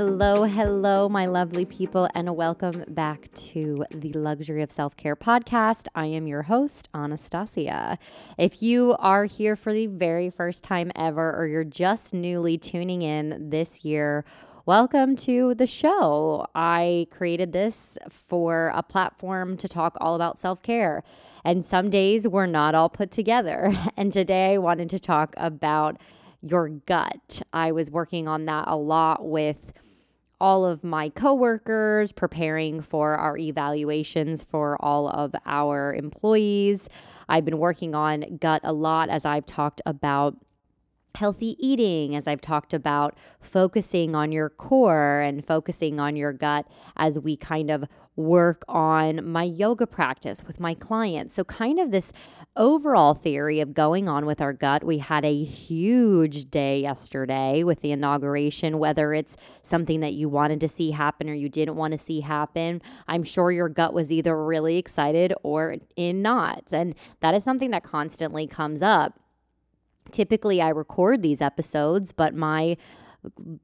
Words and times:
Hello, 0.00 0.44
hello, 0.44 1.08
my 1.08 1.26
lovely 1.26 1.64
people, 1.64 2.08
and 2.14 2.36
welcome 2.36 2.84
back 2.86 3.28
to 3.34 3.84
the 3.90 4.12
Luxury 4.12 4.62
of 4.62 4.70
Self 4.70 4.96
Care 4.96 5.16
podcast. 5.16 5.88
I 5.92 6.06
am 6.06 6.28
your 6.28 6.42
host, 6.42 6.88
Anastasia. 6.94 7.98
If 8.38 8.62
you 8.62 8.94
are 9.00 9.24
here 9.24 9.56
for 9.56 9.72
the 9.72 9.88
very 9.88 10.30
first 10.30 10.62
time 10.62 10.92
ever, 10.94 11.36
or 11.36 11.48
you're 11.48 11.64
just 11.64 12.14
newly 12.14 12.56
tuning 12.56 13.02
in 13.02 13.50
this 13.50 13.84
year, 13.84 14.24
welcome 14.66 15.16
to 15.16 15.56
the 15.56 15.66
show. 15.66 16.46
I 16.54 17.08
created 17.10 17.50
this 17.50 17.98
for 18.08 18.70
a 18.76 18.84
platform 18.84 19.56
to 19.56 19.66
talk 19.66 19.96
all 20.00 20.14
about 20.14 20.38
self 20.38 20.62
care. 20.62 21.02
And 21.44 21.64
some 21.64 21.90
days 21.90 22.28
we're 22.28 22.46
not 22.46 22.76
all 22.76 22.88
put 22.88 23.10
together. 23.10 23.72
And 23.96 24.12
today 24.12 24.54
I 24.54 24.58
wanted 24.58 24.90
to 24.90 25.00
talk 25.00 25.34
about 25.36 26.00
your 26.40 26.68
gut. 26.68 27.42
I 27.52 27.72
was 27.72 27.90
working 27.90 28.28
on 28.28 28.44
that 28.44 28.68
a 28.68 28.76
lot 28.76 29.26
with 29.26 29.72
all 30.40 30.64
of 30.64 30.84
my 30.84 31.08
coworkers, 31.08 32.12
preparing 32.12 32.80
for 32.80 33.14
our 33.16 33.36
evaluations 33.36 34.44
for 34.44 34.76
all 34.84 35.08
of 35.08 35.34
our 35.46 35.94
employees. 35.94 36.88
I've 37.28 37.44
been 37.44 37.58
working 37.58 37.94
on 37.94 38.38
gut 38.40 38.60
a 38.64 38.72
lot 38.72 39.08
as 39.08 39.24
I've 39.24 39.46
talked 39.46 39.80
about 39.84 40.36
healthy 41.18 41.56
eating, 41.58 42.14
as 42.14 42.28
I've 42.28 42.40
talked 42.40 42.72
about 42.72 43.16
focusing 43.40 44.14
on 44.14 44.30
your 44.30 44.48
core 44.48 45.20
and 45.20 45.44
focusing 45.44 45.98
on 45.98 46.14
your 46.14 46.32
gut 46.32 46.64
as 46.96 47.18
we 47.18 47.36
kind 47.36 47.70
of 47.70 47.84
work 48.14 48.64
on 48.68 49.28
my 49.28 49.42
yoga 49.42 49.86
practice 49.86 50.44
with 50.46 50.60
my 50.60 50.74
clients. 50.74 51.34
So, 51.34 51.42
kind 51.42 51.80
of 51.80 51.90
this 51.90 52.12
overall 52.56 53.14
theory 53.14 53.60
of 53.60 53.74
going 53.74 54.08
on 54.08 54.26
with 54.26 54.40
our 54.40 54.52
gut. 54.52 54.84
We 54.84 54.98
had 54.98 55.24
a 55.24 55.44
huge 55.44 56.50
day 56.50 56.80
yesterday 56.80 57.64
with 57.64 57.80
the 57.80 57.90
inauguration, 57.90 58.78
whether 58.78 59.12
it's 59.12 59.36
something 59.64 59.98
that 60.00 60.14
you 60.14 60.28
wanted 60.28 60.60
to 60.60 60.68
see 60.68 60.92
happen 60.92 61.28
or 61.28 61.34
you 61.34 61.48
didn't 61.48 61.76
want 61.76 61.92
to 61.94 61.98
see 61.98 62.20
happen. 62.20 62.80
I'm 63.08 63.24
sure 63.24 63.50
your 63.50 63.68
gut 63.68 63.92
was 63.92 64.12
either 64.12 64.36
really 64.44 64.78
excited 64.78 65.34
or 65.42 65.76
in 65.96 66.22
knots. 66.22 66.72
And 66.72 66.94
that 67.20 67.34
is 67.34 67.42
something 67.42 67.70
that 67.70 67.82
constantly 67.82 68.46
comes 68.46 68.82
up. 68.82 69.18
Typically, 70.10 70.60
I 70.60 70.68
record 70.70 71.22
these 71.22 71.40
episodes, 71.40 72.12
but 72.12 72.34
my 72.34 72.76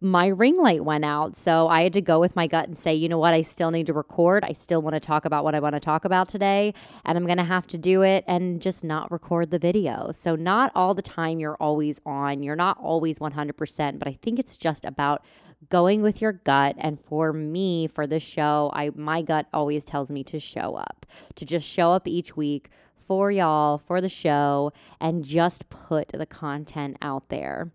my 0.01 0.27
ring 0.27 0.57
light 0.57 0.85
went 0.85 1.05
out. 1.05 1.37
So 1.37 1.69
I 1.69 1.83
had 1.83 1.93
to 1.93 2.01
go 2.01 2.19
with 2.19 2.35
my 2.35 2.47
gut 2.47 2.67
and 2.67 2.77
say, 2.77 2.93
you 2.93 3.09
know 3.09 3.19
what, 3.19 3.35
I 3.35 3.43
still 3.43 3.71
need 3.71 3.87
to 3.87 3.93
record. 3.93 4.45
I 4.45 4.53
still 4.53 4.83
want 4.83 4.95
to 4.95 5.01
talk 5.01 5.25
about 5.25 5.45
what 5.45 5.55
I 5.55 5.61
want 5.61 5.75
to 5.75 5.81
talk 5.81 6.05
about 6.05 6.29
today. 6.29 6.75
And 7.05 7.17
I'm 7.17 7.25
going 7.25 7.39
to 7.39 7.45
have 7.45 7.67
to 7.69 7.79
do 7.79 8.03
it 8.03 8.25
and 8.27 8.61
just 8.61 8.83
not 8.83 9.13
record 9.13 9.51
the 9.51 9.59
video. 9.59 10.11
So, 10.11 10.35
not 10.35 10.73
all 10.75 10.95
the 10.95 11.03
time 11.03 11.39
you're 11.39 11.57
always 11.57 12.01
on, 12.05 12.43
you're 12.43 12.57
not 12.57 12.79
always 12.79 13.19
100%, 13.21 13.99
but 13.99 14.09
I 14.09 14.19
think 14.21 14.39
it's 14.39 14.59
just 14.59 14.85
about 14.85 15.25
going 15.69 16.03
with 16.03 16.21
your 16.21 16.33
gut. 16.33 16.75
And 16.79 17.01
for 17.01 17.33
me, 17.33 17.87
for 17.87 18.07
this 18.07 18.23
show, 18.23 18.71
I 18.75 18.91
my 18.95 19.23
gut 19.23 19.47
always 19.53 19.85
tells 19.85 20.11
me 20.11 20.25
to 20.25 20.39
show 20.39 20.75
up, 20.75 21.07
to 21.37 21.45
just 21.45 21.67
show 21.67 21.93
up 21.93 22.09
each 22.09 22.37
week 22.37 22.71
for 23.07 23.31
y'all, 23.31 23.79
for 23.79 24.01
the 24.01 24.09
show, 24.09 24.73
and 25.01 25.25
just 25.25 25.69
put 25.69 26.09
the 26.09 26.27
content 26.27 26.97
out 27.03 27.29
there 27.29 27.71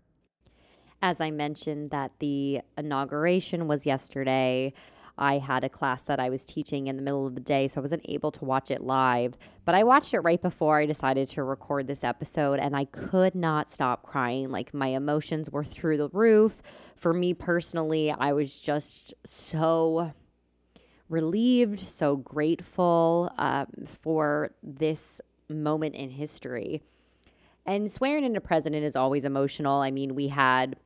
as 1.02 1.20
I 1.20 1.30
mentioned 1.30 1.90
that 1.90 2.12
the 2.18 2.60
inauguration 2.76 3.66
was 3.66 3.86
yesterday. 3.86 4.72
I 5.18 5.38
had 5.38 5.64
a 5.64 5.68
class 5.68 6.02
that 6.02 6.18
I 6.18 6.30
was 6.30 6.44
teaching 6.44 6.86
in 6.86 6.96
the 6.96 7.02
middle 7.02 7.26
of 7.26 7.34
the 7.34 7.40
day, 7.40 7.68
so 7.68 7.80
I 7.80 7.82
wasn't 7.82 8.06
able 8.08 8.30
to 8.32 8.44
watch 8.44 8.70
it 8.70 8.82
live. 8.82 9.36
But 9.64 9.74
I 9.74 9.82
watched 9.82 10.14
it 10.14 10.20
right 10.20 10.40
before 10.40 10.78
I 10.78 10.86
decided 10.86 11.28
to 11.30 11.42
record 11.42 11.86
this 11.86 12.04
episode, 12.04 12.58
and 12.58 12.74
I 12.74 12.86
could 12.86 13.34
not 13.34 13.70
stop 13.70 14.02
crying. 14.02 14.50
Like, 14.50 14.72
my 14.72 14.88
emotions 14.88 15.50
were 15.50 15.64
through 15.64 15.98
the 15.98 16.08
roof. 16.08 16.62
For 16.96 17.12
me 17.12 17.34
personally, 17.34 18.10
I 18.10 18.32
was 18.32 18.58
just 18.58 19.12
so 19.24 20.12
relieved, 21.10 21.80
so 21.80 22.16
grateful 22.16 23.30
um, 23.36 23.66
for 23.84 24.52
this 24.62 25.20
moment 25.48 25.94
in 25.94 26.08
history. 26.08 26.82
And 27.66 27.90
swearing 27.92 28.24
in 28.24 28.36
a 28.36 28.40
president 28.40 28.84
is 28.84 28.96
always 28.96 29.24
emotional. 29.24 29.80
I 29.80 29.90
mean, 29.90 30.14
we 30.14 30.28
had 30.28 30.76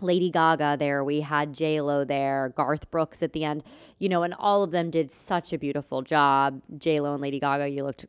Lady 0.00 0.30
Gaga 0.30 0.76
there, 0.78 1.02
we 1.02 1.20
had 1.20 1.52
J 1.52 1.80
Lo 1.80 2.04
there, 2.04 2.52
Garth 2.56 2.90
Brooks 2.90 3.22
at 3.22 3.32
the 3.32 3.44
end, 3.44 3.64
you 3.98 4.08
know, 4.08 4.22
and 4.22 4.32
all 4.38 4.62
of 4.62 4.70
them 4.70 4.90
did 4.90 5.10
such 5.10 5.52
a 5.52 5.58
beautiful 5.58 6.02
job. 6.02 6.62
J 6.78 7.00
Lo 7.00 7.12
and 7.12 7.20
Lady 7.20 7.40
Gaga, 7.40 7.68
you 7.68 7.82
looked 7.82 8.06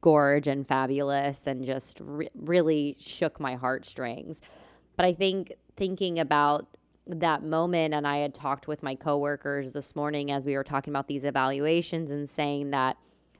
gorge 0.00 0.46
and 0.46 0.66
fabulous, 0.66 1.46
and 1.46 1.64
just 1.64 1.98
re- 2.02 2.28
really 2.34 2.96
shook 2.98 3.38
my 3.40 3.54
heartstrings. 3.54 4.40
But 4.96 5.06
I 5.06 5.14
think 5.14 5.52
thinking 5.76 6.18
about 6.18 6.73
that 7.06 7.42
moment, 7.42 7.94
and 7.94 8.06
I 8.06 8.18
had 8.18 8.34
talked 8.34 8.66
with 8.66 8.82
my 8.82 8.94
coworkers 8.94 9.72
this 9.72 9.94
morning 9.94 10.30
as 10.30 10.46
we 10.46 10.54
were 10.54 10.64
talking 10.64 10.92
about 10.92 11.06
these 11.06 11.24
evaluations 11.24 12.10
and 12.10 12.28
saying 12.28 12.70
that 12.70 12.96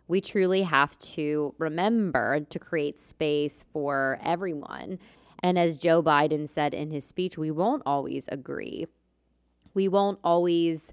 we 0.07 0.21
truly 0.21 0.63
have 0.63 0.99
to 0.99 1.55
remember 1.59 2.41
to 2.41 2.59
create 2.59 3.01
space 3.01 3.65
for 3.73 4.19
everyone 4.23 4.99
and 5.45 5.59
as 5.59 5.77
Joe 5.77 6.03
Biden 6.03 6.49
said 6.49 6.73
in 6.73 6.91
his 6.91 7.05
speech, 7.05 7.37
we 7.37 7.51
won't 7.51 7.83
always 7.85 8.29
agree. 8.33 8.87
We 9.75 9.89
won't 9.89 10.19
always 10.25 10.91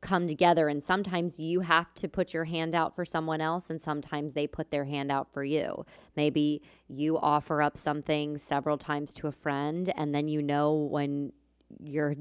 come 0.00 0.28
together. 0.28 0.68
And 0.68 0.84
sometimes 0.84 1.40
you 1.40 1.60
have 1.60 1.92
to 1.94 2.06
put 2.06 2.32
your 2.32 2.44
hand 2.44 2.76
out 2.76 2.94
for 2.94 3.04
someone 3.04 3.40
else, 3.40 3.68
and 3.68 3.82
sometimes 3.82 4.34
they 4.34 4.46
put 4.46 4.70
their 4.70 4.84
hand 4.84 5.10
out 5.10 5.32
for 5.32 5.42
you. 5.42 5.84
Maybe 6.14 6.62
you 6.86 7.18
offer 7.18 7.60
up 7.60 7.76
something 7.76 8.38
several 8.38 8.78
times 8.78 9.12
to 9.14 9.26
a 9.26 9.32
friend, 9.32 9.92
and 9.96 10.14
then 10.14 10.28
you 10.28 10.42
know 10.42 10.72
when 10.72 11.32
you're, 11.82 12.14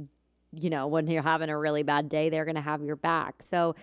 you 0.52 0.70
know, 0.70 0.88
when 0.88 1.08
you're 1.08 1.24
having 1.24 1.50
a 1.50 1.58
really 1.58 1.84
bad 1.84 2.10
day, 2.10 2.30
they're 2.30 2.46
going 2.46 2.56
to 2.56 2.62
have 2.62 2.82
your 2.82 2.96
back. 2.96 3.42
So, 3.42 3.76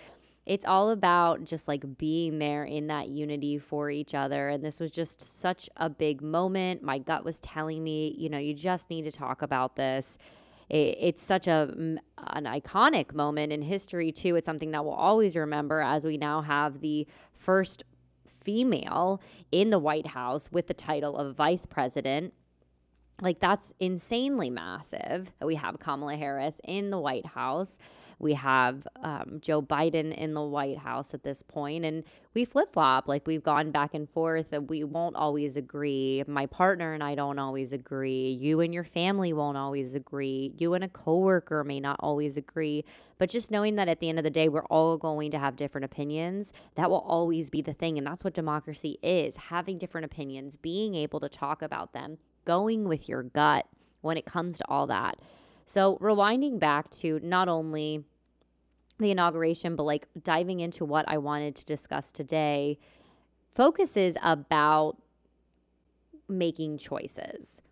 it's 0.45 0.65
all 0.65 0.91
about 0.91 1.45
just 1.45 1.69
like 1.69 1.99
being 1.99 2.39
there 2.39 2.65
in 2.65 2.89
that 2.89 3.09
unity 3.09 3.59
for 3.59 3.91
each 3.91 4.15
other. 4.15 4.49
And 4.49 4.63
this 4.63 4.81
was 4.81 4.91
just 4.91 5.21
such 5.21 5.71
a 5.77 5.89
big 5.89 6.21
moment. 6.21 6.83
My 6.83 6.99
gut 6.99 7.25
was 7.25 7.39
telling 7.41 7.85
me, 7.85 8.15
you 8.19 8.29
know, 8.29 8.39
you 8.39 8.55
just 8.55 8.91
need 8.91 9.05
to 9.05 9.13
talk 9.13 9.43
about 9.43 9.77
this. 9.77 10.19
It's 10.69 11.23
such 11.23 11.49
a 11.49 11.69
an 11.75 12.45
iconic 12.45 13.15
moment 13.15 13.53
in 13.53 13.61
history 13.61 14.11
too. 14.11 14.37
It's 14.37 14.47
something 14.47 14.71
that 14.71 14.85
we'll 14.85 14.95
always 14.95 15.37
remember 15.37 15.83
as 15.83 16.05
we 16.05 16.17
now 16.17 16.41
have 16.41 16.81
the 16.81 17.07
first 17.35 17.85
female 18.27 19.21
in 19.53 19.69
the 19.69 19.79
White 19.79 20.07
House 20.07 20.51
with 20.51 20.69
the 20.69 20.75
title 20.75 21.17
of 21.17 21.37
vice 21.37 21.67
president 21.67 22.33
like 23.21 23.39
that's 23.39 23.73
insanely 23.79 24.51
massive 24.51 25.31
that 25.39 25.47
we 25.47 25.55
have 25.55 25.79
Kamala 25.79 26.17
Harris 26.17 26.61
in 26.65 26.91
the 26.91 26.99
White 26.99 27.27
House. 27.27 27.79
We 28.19 28.35
have 28.35 28.87
um, 29.03 29.39
Joe 29.41 29.63
Biden 29.63 30.17
in 30.17 30.35
the 30.35 30.43
White 30.43 30.79
House 30.79 31.15
at 31.15 31.23
this 31.23 31.43
point, 31.43 31.85
and 31.85 32.05
we 32.35 32.45
flip 32.45 32.73
flop. 32.73 33.07
Like 33.07 33.27
we've 33.27 33.43
gone 33.43 33.71
back 33.71 33.95
and 33.95 34.09
forth, 34.09 34.53
and 34.53 34.69
we 34.69 34.83
won't 34.83 35.15
always 35.15 35.57
agree. 35.57 36.25
My 36.27 36.47
partner 36.47 36.95
and 36.95 37.03
I 37.03 37.15
don't 37.15 37.39
always 37.39 37.73
agree. 37.73 38.31
You 38.31 38.61
and 38.61 38.75
your 38.75 38.85
family 38.85 39.33
won't 39.33 39.57
always 39.57 39.95
agree. 39.95 40.53
You 40.59 40.75
and 40.75 40.83
a 40.83 40.89
coworker 40.89 41.63
may 41.63 41.79
not 41.79 41.97
always 42.01 42.37
agree. 42.37 42.85
But 43.19 43.31
just 43.31 43.51
knowing 43.51 43.77
that 43.77 43.89
at 43.89 44.01
the 44.01 44.09
end 44.09 44.19
of 44.19 44.25
the 44.25 44.31
day, 44.31 44.49
we're 44.49 44.65
all 44.67 44.97
going 44.97 45.31
to 45.33 45.39
have 45.39 45.55
different 45.57 45.85
opinions, 45.85 46.53
that 46.75 46.91
will 46.91 47.01
always 47.07 47.51
be 47.51 47.63
the 47.63 47.75
thing, 47.75 47.99
and 47.99 48.07
that's 48.07 48.25
what 48.25 48.35
democracy 48.35 48.99
is: 49.03 49.37
having 49.37 49.79
different 49.79 50.07
opinions, 50.07 50.57
being 50.57 50.95
able 50.95 51.21
to 51.21 51.29
talk 51.29 51.63
about 51.63 51.93
them 51.93 52.19
going 52.45 52.89
with 52.89 53.09
your 53.09 53.23
gut 53.23 53.67
when 54.01 54.17
it 54.17 54.27
comes 54.27 54.59
to 54.59 54.65
all 54.69 54.87
that. 54.89 55.19
So, 55.65 55.97
rewinding 55.99 56.59
back 56.59 56.91
to 56.91 57.21
not 57.23 57.49
only 57.49 58.05
the 58.99 59.11
inauguration, 59.11 59.77
but 59.77 59.85
like 59.85 60.07
diving 60.23 60.61
into 60.61 60.85
what 60.85 61.05
I 61.09 61.19
wanted 61.19 61.55
to 61.57 61.65
discuss 61.65 62.13
today, 62.13 62.79
focuses 63.55 64.17
about 64.23 64.97
making 66.29 66.79
choices. 66.79 67.63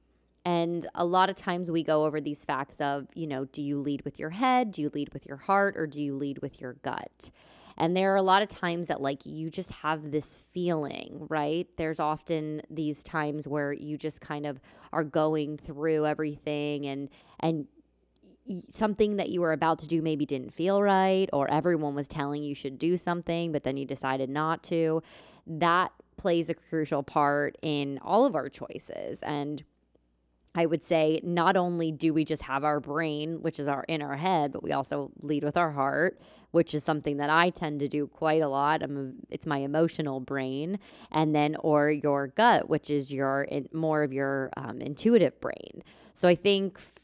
And 0.44 0.86
a 0.94 1.04
lot 1.04 1.28
of 1.28 1.36
times 1.36 1.70
we 1.70 1.82
go 1.82 2.04
over 2.04 2.20
these 2.20 2.44
facts 2.44 2.80
of, 2.80 3.06
you 3.14 3.26
know, 3.26 3.44
do 3.44 3.60
you 3.60 3.78
lead 3.78 4.02
with 4.04 4.18
your 4.18 4.30
head? 4.30 4.72
Do 4.72 4.82
you 4.82 4.90
lead 4.94 5.12
with 5.12 5.26
your 5.26 5.36
heart? 5.36 5.76
Or 5.76 5.86
do 5.86 6.02
you 6.02 6.14
lead 6.14 6.40
with 6.40 6.60
your 6.60 6.74
gut? 6.82 7.30
And 7.76 7.96
there 7.96 8.12
are 8.12 8.16
a 8.16 8.22
lot 8.22 8.42
of 8.42 8.48
times 8.48 8.88
that, 8.88 9.00
like, 9.00 9.24
you 9.24 9.50
just 9.50 9.72
have 9.72 10.10
this 10.10 10.34
feeling, 10.34 11.26
right? 11.30 11.66
There's 11.76 12.00
often 12.00 12.62
these 12.68 13.02
times 13.02 13.48
where 13.48 13.72
you 13.72 13.96
just 13.96 14.20
kind 14.20 14.46
of 14.46 14.60
are 14.92 15.04
going 15.04 15.56
through 15.56 16.06
everything 16.06 16.86
and, 16.86 17.08
and, 17.40 17.66
something 18.72 19.16
that 19.16 19.28
you 19.28 19.40
were 19.40 19.52
about 19.52 19.78
to 19.78 19.86
do 19.86 20.02
maybe 20.02 20.26
didn't 20.26 20.52
feel 20.52 20.82
right 20.82 21.28
or 21.32 21.48
everyone 21.48 21.94
was 21.94 22.08
telling 22.08 22.42
you 22.42 22.54
should 22.54 22.78
do 22.78 22.96
something 22.96 23.52
but 23.52 23.62
then 23.62 23.76
you 23.76 23.84
decided 23.84 24.28
not 24.28 24.62
to 24.62 25.00
that 25.46 25.92
plays 26.16 26.48
a 26.48 26.54
crucial 26.54 27.02
part 27.02 27.56
in 27.62 28.00
all 28.02 28.26
of 28.26 28.34
our 28.34 28.48
choices 28.48 29.22
and 29.22 29.62
I 30.54 30.66
would 30.66 30.84
say 30.84 31.20
not 31.22 31.56
only 31.56 31.92
do 31.92 32.12
we 32.12 32.24
just 32.24 32.42
have 32.42 32.64
our 32.64 32.80
brain, 32.80 33.40
which 33.40 33.60
is 33.60 33.68
our 33.68 33.84
in 33.84 34.02
our 34.02 34.16
head, 34.16 34.52
but 34.52 34.62
we 34.62 34.72
also 34.72 35.12
lead 35.20 35.44
with 35.44 35.56
our 35.56 35.70
heart, 35.70 36.20
which 36.50 36.74
is 36.74 36.82
something 36.82 37.18
that 37.18 37.30
I 37.30 37.50
tend 37.50 37.80
to 37.80 37.88
do 37.88 38.08
quite 38.08 38.42
a 38.42 38.48
lot. 38.48 38.82
A, 38.82 39.12
it's 39.30 39.46
my 39.46 39.58
emotional 39.58 40.18
brain, 40.18 40.80
and 41.12 41.34
then 41.34 41.54
or 41.56 41.90
your 41.90 42.26
gut, 42.26 42.68
which 42.68 42.90
is 42.90 43.12
your 43.12 43.46
more 43.72 44.02
of 44.02 44.12
your 44.12 44.50
um, 44.56 44.80
intuitive 44.80 45.40
brain. 45.40 45.84
So 46.14 46.26
I 46.26 46.34
think 46.34 46.78
f- 46.78 46.94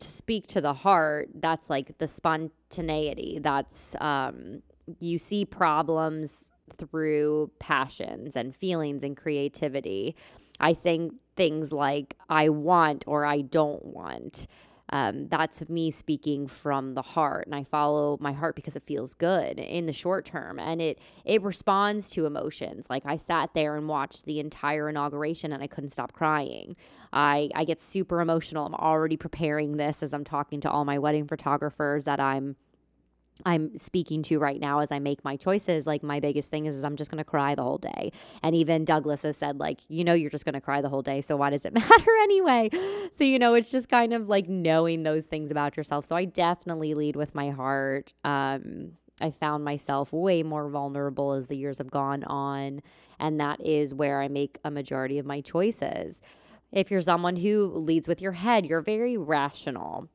to 0.00 0.08
speak 0.08 0.48
to 0.48 0.60
the 0.60 0.74
heart, 0.74 1.28
that's 1.36 1.70
like 1.70 1.98
the 1.98 2.08
spontaneity. 2.08 3.38
That's 3.40 3.94
um, 4.00 4.62
you 4.98 5.18
see 5.18 5.44
problems 5.44 6.50
through 6.76 7.50
passions 7.58 8.36
and 8.36 8.54
feelings 8.54 9.02
and 9.02 9.16
creativity. 9.16 10.16
I 10.60 10.72
say 10.72 11.10
things 11.36 11.72
like 11.72 12.16
I 12.28 12.48
want 12.48 13.04
or 13.06 13.24
I 13.24 13.40
don't 13.42 13.84
want. 13.84 14.46
Um, 14.90 15.28
that's 15.28 15.68
me 15.68 15.90
speaking 15.90 16.46
from 16.46 16.94
the 16.94 17.02
heart 17.02 17.44
and 17.44 17.54
i 17.54 17.62
follow 17.62 18.16
my 18.22 18.32
heart 18.32 18.56
because 18.56 18.74
it 18.74 18.84
feels 18.86 19.12
good 19.12 19.58
in 19.58 19.84
the 19.84 19.92
short 19.92 20.24
term 20.24 20.58
and 20.58 20.80
it 20.80 20.98
it 21.26 21.42
responds 21.42 22.08
to 22.10 22.24
emotions. 22.24 22.86
Like 22.88 23.02
i 23.04 23.16
sat 23.16 23.52
there 23.52 23.76
and 23.76 23.86
watched 23.86 24.24
the 24.24 24.40
entire 24.40 24.88
inauguration 24.88 25.52
and 25.52 25.62
i 25.62 25.66
couldn't 25.66 25.90
stop 25.90 26.12
crying. 26.12 26.74
I 27.12 27.50
i 27.54 27.64
get 27.64 27.82
super 27.82 28.20
emotional. 28.22 28.64
I'm 28.64 28.74
already 28.74 29.18
preparing 29.18 29.76
this 29.76 30.02
as 30.02 30.14
i'm 30.14 30.24
talking 30.24 30.60
to 30.62 30.70
all 30.70 30.86
my 30.86 30.98
wedding 30.98 31.26
photographers 31.26 32.06
that 32.06 32.18
i'm 32.18 32.56
I'm 33.44 33.76
speaking 33.78 34.22
to 34.24 34.38
right 34.38 34.60
now 34.60 34.80
as 34.80 34.90
I 34.90 34.98
make 34.98 35.24
my 35.24 35.36
choices, 35.36 35.86
like 35.86 36.02
my 36.02 36.20
biggest 36.20 36.50
thing 36.50 36.66
is, 36.66 36.76
is 36.76 36.84
I'm 36.84 36.96
just 36.96 37.10
going 37.10 37.18
to 37.18 37.24
cry 37.24 37.54
the 37.54 37.62
whole 37.62 37.78
day. 37.78 38.12
And 38.42 38.54
even 38.54 38.84
Douglas 38.84 39.22
has 39.22 39.36
said, 39.36 39.58
like, 39.58 39.80
you 39.88 40.04
know, 40.04 40.14
you're 40.14 40.30
just 40.30 40.44
going 40.44 40.54
to 40.54 40.60
cry 40.60 40.80
the 40.80 40.88
whole 40.88 41.02
day. 41.02 41.20
So 41.20 41.36
why 41.36 41.50
does 41.50 41.64
it 41.64 41.72
matter 41.74 42.10
anyway? 42.22 42.70
So, 43.12 43.24
you 43.24 43.38
know, 43.38 43.54
it's 43.54 43.70
just 43.70 43.88
kind 43.88 44.12
of 44.12 44.28
like 44.28 44.48
knowing 44.48 45.02
those 45.02 45.26
things 45.26 45.50
about 45.50 45.76
yourself. 45.76 46.04
So 46.04 46.16
I 46.16 46.24
definitely 46.24 46.94
lead 46.94 47.16
with 47.16 47.34
my 47.34 47.50
heart. 47.50 48.12
Um, 48.24 48.92
I 49.20 49.30
found 49.30 49.64
myself 49.64 50.12
way 50.12 50.42
more 50.42 50.68
vulnerable 50.68 51.32
as 51.32 51.48
the 51.48 51.56
years 51.56 51.78
have 51.78 51.90
gone 51.90 52.24
on. 52.24 52.82
And 53.18 53.40
that 53.40 53.60
is 53.60 53.94
where 53.94 54.22
I 54.22 54.28
make 54.28 54.58
a 54.64 54.70
majority 54.70 55.18
of 55.18 55.26
my 55.26 55.40
choices. 55.40 56.22
If 56.70 56.90
you're 56.90 57.00
someone 57.00 57.36
who 57.36 57.66
leads 57.66 58.06
with 58.06 58.20
your 58.20 58.32
head, 58.32 58.66
you're 58.66 58.82
very 58.82 59.16
rational 59.16 60.08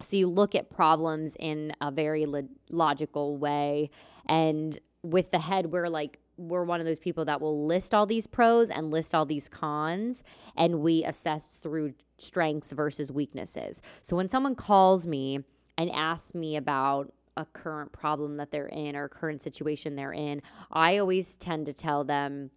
so 0.00 0.16
you 0.16 0.28
look 0.28 0.54
at 0.54 0.70
problems 0.70 1.36
in 1.38 1.72
a 1.80 1.90
very 1.90 2.26
lo- 2.26 2.48
logical 2.70 3.36
way. 3.36 3.90
And 4.26 4.78
with 5.02 5.30
the 5.30 5.38
head, 5.38 5.72
we're 5.72 5.88
like, 5.88 6.18
we're 6.36 6.64
one 6.64 6.80
of 6.80 6.86
those 6.86 6.98
people 6.98 7.26
that 7.26 7.40
will 7.40 7.66
list 7.66 7.92
all 7.94 8.06
these 8.06 8.26
pros 8.26 8.70
and 8.70 8.90
list 8.90 9.14
all 9.14 9.26
these 9.26 9.48
cons, 9.48 10.24
and 10.56 10.80
we 10.80 11.04
assess 11.04 11.58
through 11.58 11.92
strengths 12.16 12.72
versus 12.72 13.12
weaknesses. 13.12 13.82
So 14.02 14.16
when 14.16 14.28
someone 14.28 14.54
calls 14.54 15.06
me 15.06 15.40
and 15.76 15.90
asks 15.90 16.34
me 16.34 16.56
about 16.56 17.12
a 17.36 17.44
current 17.44 17.92
problem 17.92 18.38
that 18.38 18.50
they're 18.50 18.66
in 18.66 18.96
or 18.96 19.08
current 19.08 19.42
situation 19.42 19.96
they're 19.96 20.12
in, 20.12 20.40
I 20.72 20.96
always 20.98 21.36
tend 21.36 21.66
to 21.66 21.72
tell 21.72 22.04
them, 22.04 22.50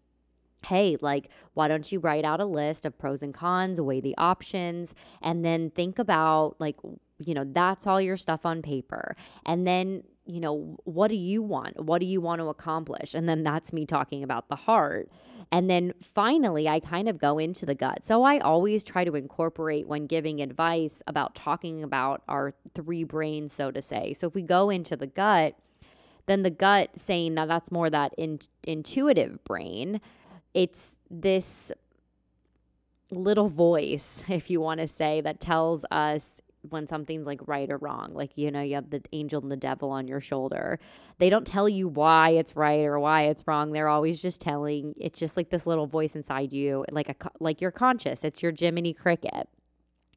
hey, 0.66 0.96
like, 1.02 1.30
why 1.54 1.68
don't 1.68 1.92
you 1.92 2.00
write 2.00 2.24
out 2.24 2.40
a 2.40 2.46
list 2.46 2.86
of 2.86 2.98
pros 2.98 3.22
and 3.22 3.34
cons, 3.34 3.82
weigh 3.82 4.00
the 4.00 4.16
options, 4.18 4.96
and 5.22 5.44
then 5.44 5.70
think 5.70 6.00
about, 6.00 6.56
like, 6.60 6.78
you 7.26 7.34
know, 7.34 7.46
that's 7.46 7.88
all 7.88 8.02
your 8.02 8.18
stuff 8.18 8.46
on 8.46 8.62
paper. 8.62 9.16
And 9.46 9.66
then, 9.68 10.04
you 10.26 10.40
know, 10.40 10.78
what 10.84 11.10
do 11.10 11.16
you 11.16 11.42
want? 11.42 11.84
What 11.84 12.00
do 12.00 12.06
you 12.06 12.22
want 12.22 12.40
to 12.40 12.48
accomplish? 12.48 13.14
And 13.14 13.28
then 13.28 13.44
that's 13.44 13.74
me 13.74 13.86
talking 13.86 14.24
about 14.24 14.50
the 14.50 14.56
heart. 14.56 15.10
And 15.52 15.70
then 15.70 15.94
finally, 16.02 16.68
I 16.68 16.80
kind 16.80 17.08
of 17.08 17.18
go 17.20 17.38
into 17.38 17.66
the 17.66 17.76
gut. 17.76 18.06
So 18.06 18.24
I 18.24 18.40
always 18.40 18.84
try 18.84 19.04
to 19.04 19.16
incorporate 19.16 19.88
when 19.88 20.08
giving 20.08 20.42
advice 20.42 21.04
about 21.06 21.36
talking 21.36 21.84
about 21.84 22.24
our 22.28 22.54
three 22.74 23.04
brains, 23.04 23.54
so 23.54 23.70
to 23.70 23.82
say. 23.82 24.14
So 24.14 24.28
if 24.28 24.36
we 24.36 24.42
go 24.42 24.70
into 24.70 24.96
the 24.96 25.08
gut, 25.08 25.56
then 26.26 26.44
the 26.44 26.50
gut 26.50 26.92
saying 26.96 27.36
that 27.36 27.48
that's 27.48 27.72
more 27.72 27.90
that 27.90 28.14
in, 28.18 28.40
intuitive 28.64 29.44
brain, 29.44 30.00
it's 30.54 30.96
this 31.10 31.72
little 33.12 33.50
voice, 33.50 34.24
if 34.30 34.50
you 34.50 34.62
want 34.62 34.80
to 34.80 34.88
say, 34.88 35.22
that 35.22 35.40
tells 35.40 35.86
us 35.92 36.42
when 36.70 36.88
something's 36.88 37.26
like 37.26 37.42
right 37.48 37.70
or 37.70 37.78
wrong. 37.78 38.14
Like, 38.14 38.38
you 38.38 38.52
know, 38.52 38.62
you 38.62 38.76
have 38.76 38.90
the 38.90 39.02
angel 39.12 39.42
and 39.42 39.52
the 39.52 39.58
devil 39.58 39.92
on 39.92 40.08
your 40.08 40.22
shoulder. 40.22 40.80
They 41.18 41.30
don't 41.30 41.46
tell 41.46 41.68
you 41.68 41.88
why 41.88 42.30
it's 42.30 42.56
right 42.56 42.84
or 42.84 43.00
why 43.00 43.24
it's 43.24 43.46
wrong. 43.48 43.72
They're 43.72 43.90
always 43.90 44.22
just 44.22 44.42
telling 44.42 44.94
it's 44.98 45.20
just 45.20 45.38
like 45.38 45.50
this 45.50 45.68
little 45.68 45.88
voice 45.88 46.16
inside 46.16 46.54
you, 46.54 46.86
like 46.92 47.10
a 47.10 47.16
like 47.40 47.62
you're 47.62 47.72
conscious. 47.72 48.24
It's 48.24 48.42
your 48.42 48.54
Jiminy 48.58 48.94
Cricket. 48.94 49.50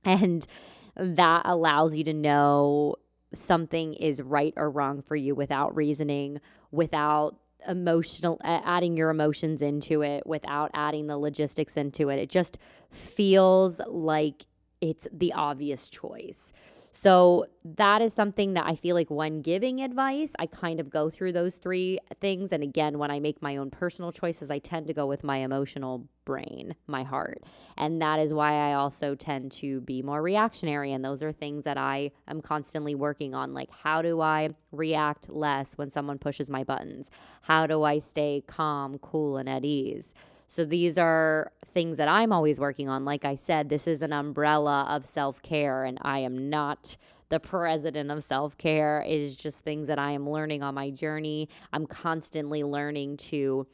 And 0.05 0.47
that 0.95 1.43
allows 1.47 1.97
you 1.97 2.05
to 2.05 2.13
know 2.13 2.95
something 3.35 3.95
is 3.95 4.23
right 4.23 4.55
or 4.57 4.71
wrong 4.71 5.03
for 5.03 5.17
you 5.17 5.35
without 5.35 5.75
reasoning, 5.75 6.41
without 6.71 7.37
emotional 7.67 8.39
adding 8.45 8.97
your 8.97 9.11
emotions 9.11 9.61
into 9.63 10.03
it 10.03 10.27
without 10.27 10.71
adding 10.75 11.07
the 11.07 11.19
logistics 11.19 11.77
into 11.77 12.09
it. 12.09 12.19
It 12.19 12.31
just 12.31 12.59
feels 12.91 13.81
like 13.89 14.47
it's 14.87 15.07
the 15.13 15.33
obvious 15.33 15.89
choice. 15.89 16.53
So 16.93 17.45
that 17.65 18.01
is 18.01 18.15
something 18.15 18.55
that 18.55 18.67
I 18.67 18.75
feel 18.75 18.95
like 18.95 19.11
when 19.11 19.43
giving 19.43 19.83
advice, 19.83 20.35
I 20.39 20.47
kind 20.47 20.81
of 20.81 20.89
go 20.89 21.11
through 21.11 21.33
those 21.33 21.59
three 21.59 21.99
things. 22.21 22.53
And 22.53 22.63
again, 22.63 22.99
when 22.99 23.11
I 23.11 23.21
make 23.21 23.43
my 23.43 23.59
own 23.59 23.71
personal 23.71 24.13
choices, 24.13 24.51
I 24.51 24.61
tend 24.61 24.87
to 24.87 24.95
go 24.95 25.07
with 25.07 25.23
my 25.23 25.39
emotional 25.39 26.09
brain, 26.27 26.75
my 26.87 27.03
heart. 27.03 27.43
And 27.79 28.03
that 28.03 28.19
is 28.19 28.35
why 28.35 28.53
I 28.71 28.75
also 28.75 29.15
tend 29.15 29.53
to 29.53 29.81
be 29.81 30.03
more 30.03 30.21
reactionary. 30.21 30.93
And 30.93 31.03
those 31.03 31.23
are 31.23 31.33
things 31.33 31.65
that 31.65 31.79
I 31.79 32.11
am 32.29 32.43
constantly 32.43 32.95
working 32.95 33.35
on. 33.35 33.55
Like, 33.55 33.71
how 33.71 34.03
do 34.03 34.21
I 34.21 34.51
react 34.73 35.31
less 35.31 35.79
when 35.79 35.91
someone 35.91 36.19
pushes 36.19 36.51
my 36.51 36.65
buttons? 36.65 37.11
How 37.43 37.67
do 37.67 37.83
I 37.85 38.01
stay 38.01 38.45
calm, 38.47 38.99
cool, 38.99 39.39
and 39.39 39.49
at 39.49 39.65
ease? 39.65 40.13
So 40.49 40.67
these 40.67 40.99
are 40.99 41.53
things 41.65 41.97
that 41.97 42.09
I'm 42.09 42.33
always 42.33 42.61
working 42.61 42.91
on. 42.91 43.07
Like 43.07 43.25
I 43.25 43.37
said, 43.37 43.71
this 43.71 43.87
is 43.87 44.03
an 44.03 44.13
umbrella 44.13 44.87
of 44.91 45.07
self 45.07 45.41
care, 45.41 45.85
and 45.85 45.99
I 46.03 46.19
am 46.19 46.51
not 46.51 46.97
the 47.29 47.41
president 47.41 48.11
of 48.11 48.23
self 48.23 48.57
care. 48.59 49.03
It 49.07 49.21
is 49.21 49.37
just 49.37 49.65
things 49.65 49.89
that 49.89 49.99
I 49.99 50.13
am 50.13 50.29
learning 50.29 50.63
on 50.63 50.75
my 50.75 50.91
journey. 50.91 51.49
I'm 51.73 51.87
constantly 51.87 52.63
learning 52.63 53.17
to 53.29 53.67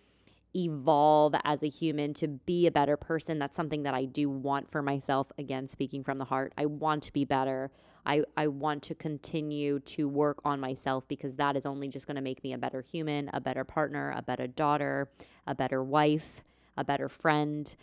evolve 0.54 1.34
as 1.44 1.62
a 1.62 1.68
human 1.68 2.14
to 2.14 2.28
be 2.28 2.66
a 2.66 2.70
better 2.70 2.96
person. 2.96 3.38
That's 3.38 3.56
something 3.56 3.82
that 3.84 3.94
I 3.94 4.04
do 4.04 4.28
want 4.28 4.70
for 4.70 4.82
myself. 4.82 5.32
Again, 5.38 5.68
speaking 5.68 6.04
from 6.04 6.18
the 6.18 6.24
heart, 6.24 6.52
I 6.58 6.66
want 6.66 7.02
to 7.04 7.12
be 7.12 7.24
better. 7.24 7.70
I, 8.04 8.24
I 8.36 8.48
want 8.48 8.82
to 8.84 8.94
continue 8.94 9.78
to 9.80 10.08
work 10.08 10.40
on 10.44 10.60
myself 10.60 11.06
because 11.06 11.36
that 11.36 11.56
is 11.56 11.66
only 11.66 11.88
just 11.88 12.06
going 12.06 12.16
to 12.16 12.22
make 12.22 12.42
me 12.42 12.52
a 12.52 12.58
better 12.58 12.80
human, 12.80 13.30
a 13.32 13.40
better 13.40 13.64
partner, 13.64 14.12
a 14.16 14.22
better 14.22 14.46
daughter, 14.46 15.08
a 15.46 15.54
better 15.54 15.82
wife 15.82 16.42
a 16.76 16.84
better 16.84 17.08
friend, 17.08 17.74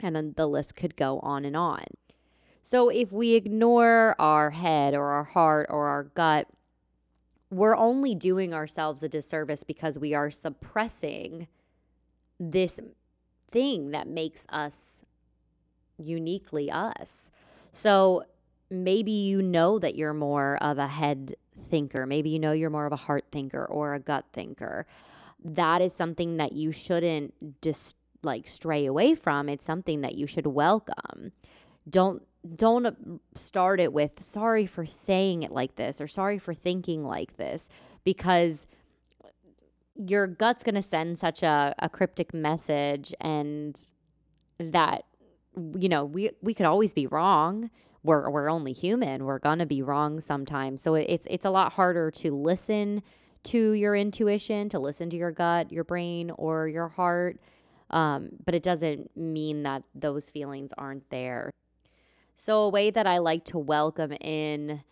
and 0.00 0.14
then 0.14 0.34
the 0.36 0.46
list 0.46 0.76
could 0.76 0.96
go 0.96 1.18
on 1.20 1.44
and 1.44 1.56
on. 1.56 1.84
So 2.62 2.88
if 2.88 3.12
we 3.12 3.34
ignore 3.34 4.14
our 4.18 4.50
head 4.50 4.94
or 4.94 5.06
our 5.08 5.24
heart 5.24 5.66
or 5.70 5.86
our 5.86 6.04
gut, 6.04 6.48
we're 7.50 7.76
only 7.76 8.14
doing 8.14 8.52
ourselves 8.52 9.02
a 9.02 9.08
disservice 9.08 9.64
because 9.64 9.98
we 9.98 10.12
are 10.12 10.30
suppressing 10.30 11.48
this 12.38 12.80
thing 13.50 13.90
that 13.90 14.06
makes 14.06 14.46
us 14.50 15.04
uniquely 15.98 16.70
us. 16.70 17.30
So 17.72 18.24
maybe 18.70 19.10
you 19.10 19.42
know 19.42 19.78
that 19.78 19.94
you're 19.94 20.14
more 20.14 20.56
of 20.62 20.78
a 20.78 20.86
head 20.86 21.36
thinker. 21.70 22.06
Maybe 22.06 22.30
you 22.30 22.38
know 22.38 22.52
you're 22.52 22.70
more 22.70 22.86
of 22.86 22.92
a 22.92 22.96
heart 22.96 23.26
thinker 23.32 23.64
or 23.64 23.94
a 23.94 24.00
gut 24.00 24.26
thinker 24.32 24.86
that 25.44 25.82
is 25.82 25.92
something 25.92 26.36
that 26.38 26.52
you 26.52 26.72
shouldn't 26.72 27.60
just 27.62 27.96
like 28.22 28.48
stray 28.48 28.86
away 28.86 29.14
from. 29.14 29.48
It's 29.48 29.64
something 29.64 30.00
that 30.00 30.14
you 30.14 30.26
should 30.26 30.46
welcome. 30.46 31.32
Don't 31.88 32.22
don't 32.54 32.86
uh, 32.86 32.92
start 33.34 33.80
it 33.80 33.92
with 33.92 34.22
sorry 34.22 34.64
for 34.64 34.86
saying 34.86 35.42
it 35.42 35.50
like 35.50 35.74
this 35.74 36.00
or 36.00 36.06
sorry 36.06 36.38
for 36.38 36.54
thinking 36.54 37.04
like 37.04 37.36
this 37.36 37.68
because 38.04 38.66
your 39.98 40.26
gut's 40.26 40.62
going 40.62 40.76
to 40.76 40.82
send 40.82 41.18
such 41.18 41.42
a, 41.42 41.74
a 41.78 41.88
cryptic 41.88 42.32
message 42.32 43.12
and 43.20 43.78
that 44.58 45.04
you 45.74 45.88
know 45.88 46.04
we 46.04 46.30
we 46.40 46.54
could 46.54 46.66
always 46.66 46.92
be 46.92 47.06
wrong. 47.06 47.70
We're 48.02 48.30
we're 48.30 48.48
only 48.48 48.72
human. 48.72 49.24
We're 49.24 49.40
gonna 49.40 49.66
be 49.66 49.82
wrong 49.82 50.20
sometimes. 50.20 50.82
So 50.82 50.94
it's 50.94 51.26
it's 51.28 51.44
a 51.44 51.50
lot 51.50 51.72
harder 51.72 52.10
to 52.12 52.34
listen 52.34 53.02
to 53.44 53.72
your 53.72 53.94
intuition 53.94 54.68
to 54.68 54.78
listen 54.78 55.10
to 55.10 55.16
your 55.16 55.30
gut 55.30 55.72
your 55.72 55.84
brain 55.84 56.30
or 56.30 56.68
your 56.68 56.88
heart. 56.88 57.40
Um, 57.90 58.30
but 58.44 58.54
it 58.54 58.62
doesn't 58.62 59.16
mean 59.16 59.62
that 59.62 59.82
those 59.94 60.28
feelings 60.28 60.72
aren't 60.76 61.08
there. 61.10 61.50
So 62.36 62.62
a 62.62 62.68
way 62.68 62.90
that 62.90 63.06
i 63.06 63.18
like 63.18 63.44
to 63.46 63.58
welcome 63.58 64.12
in 64.12 64.82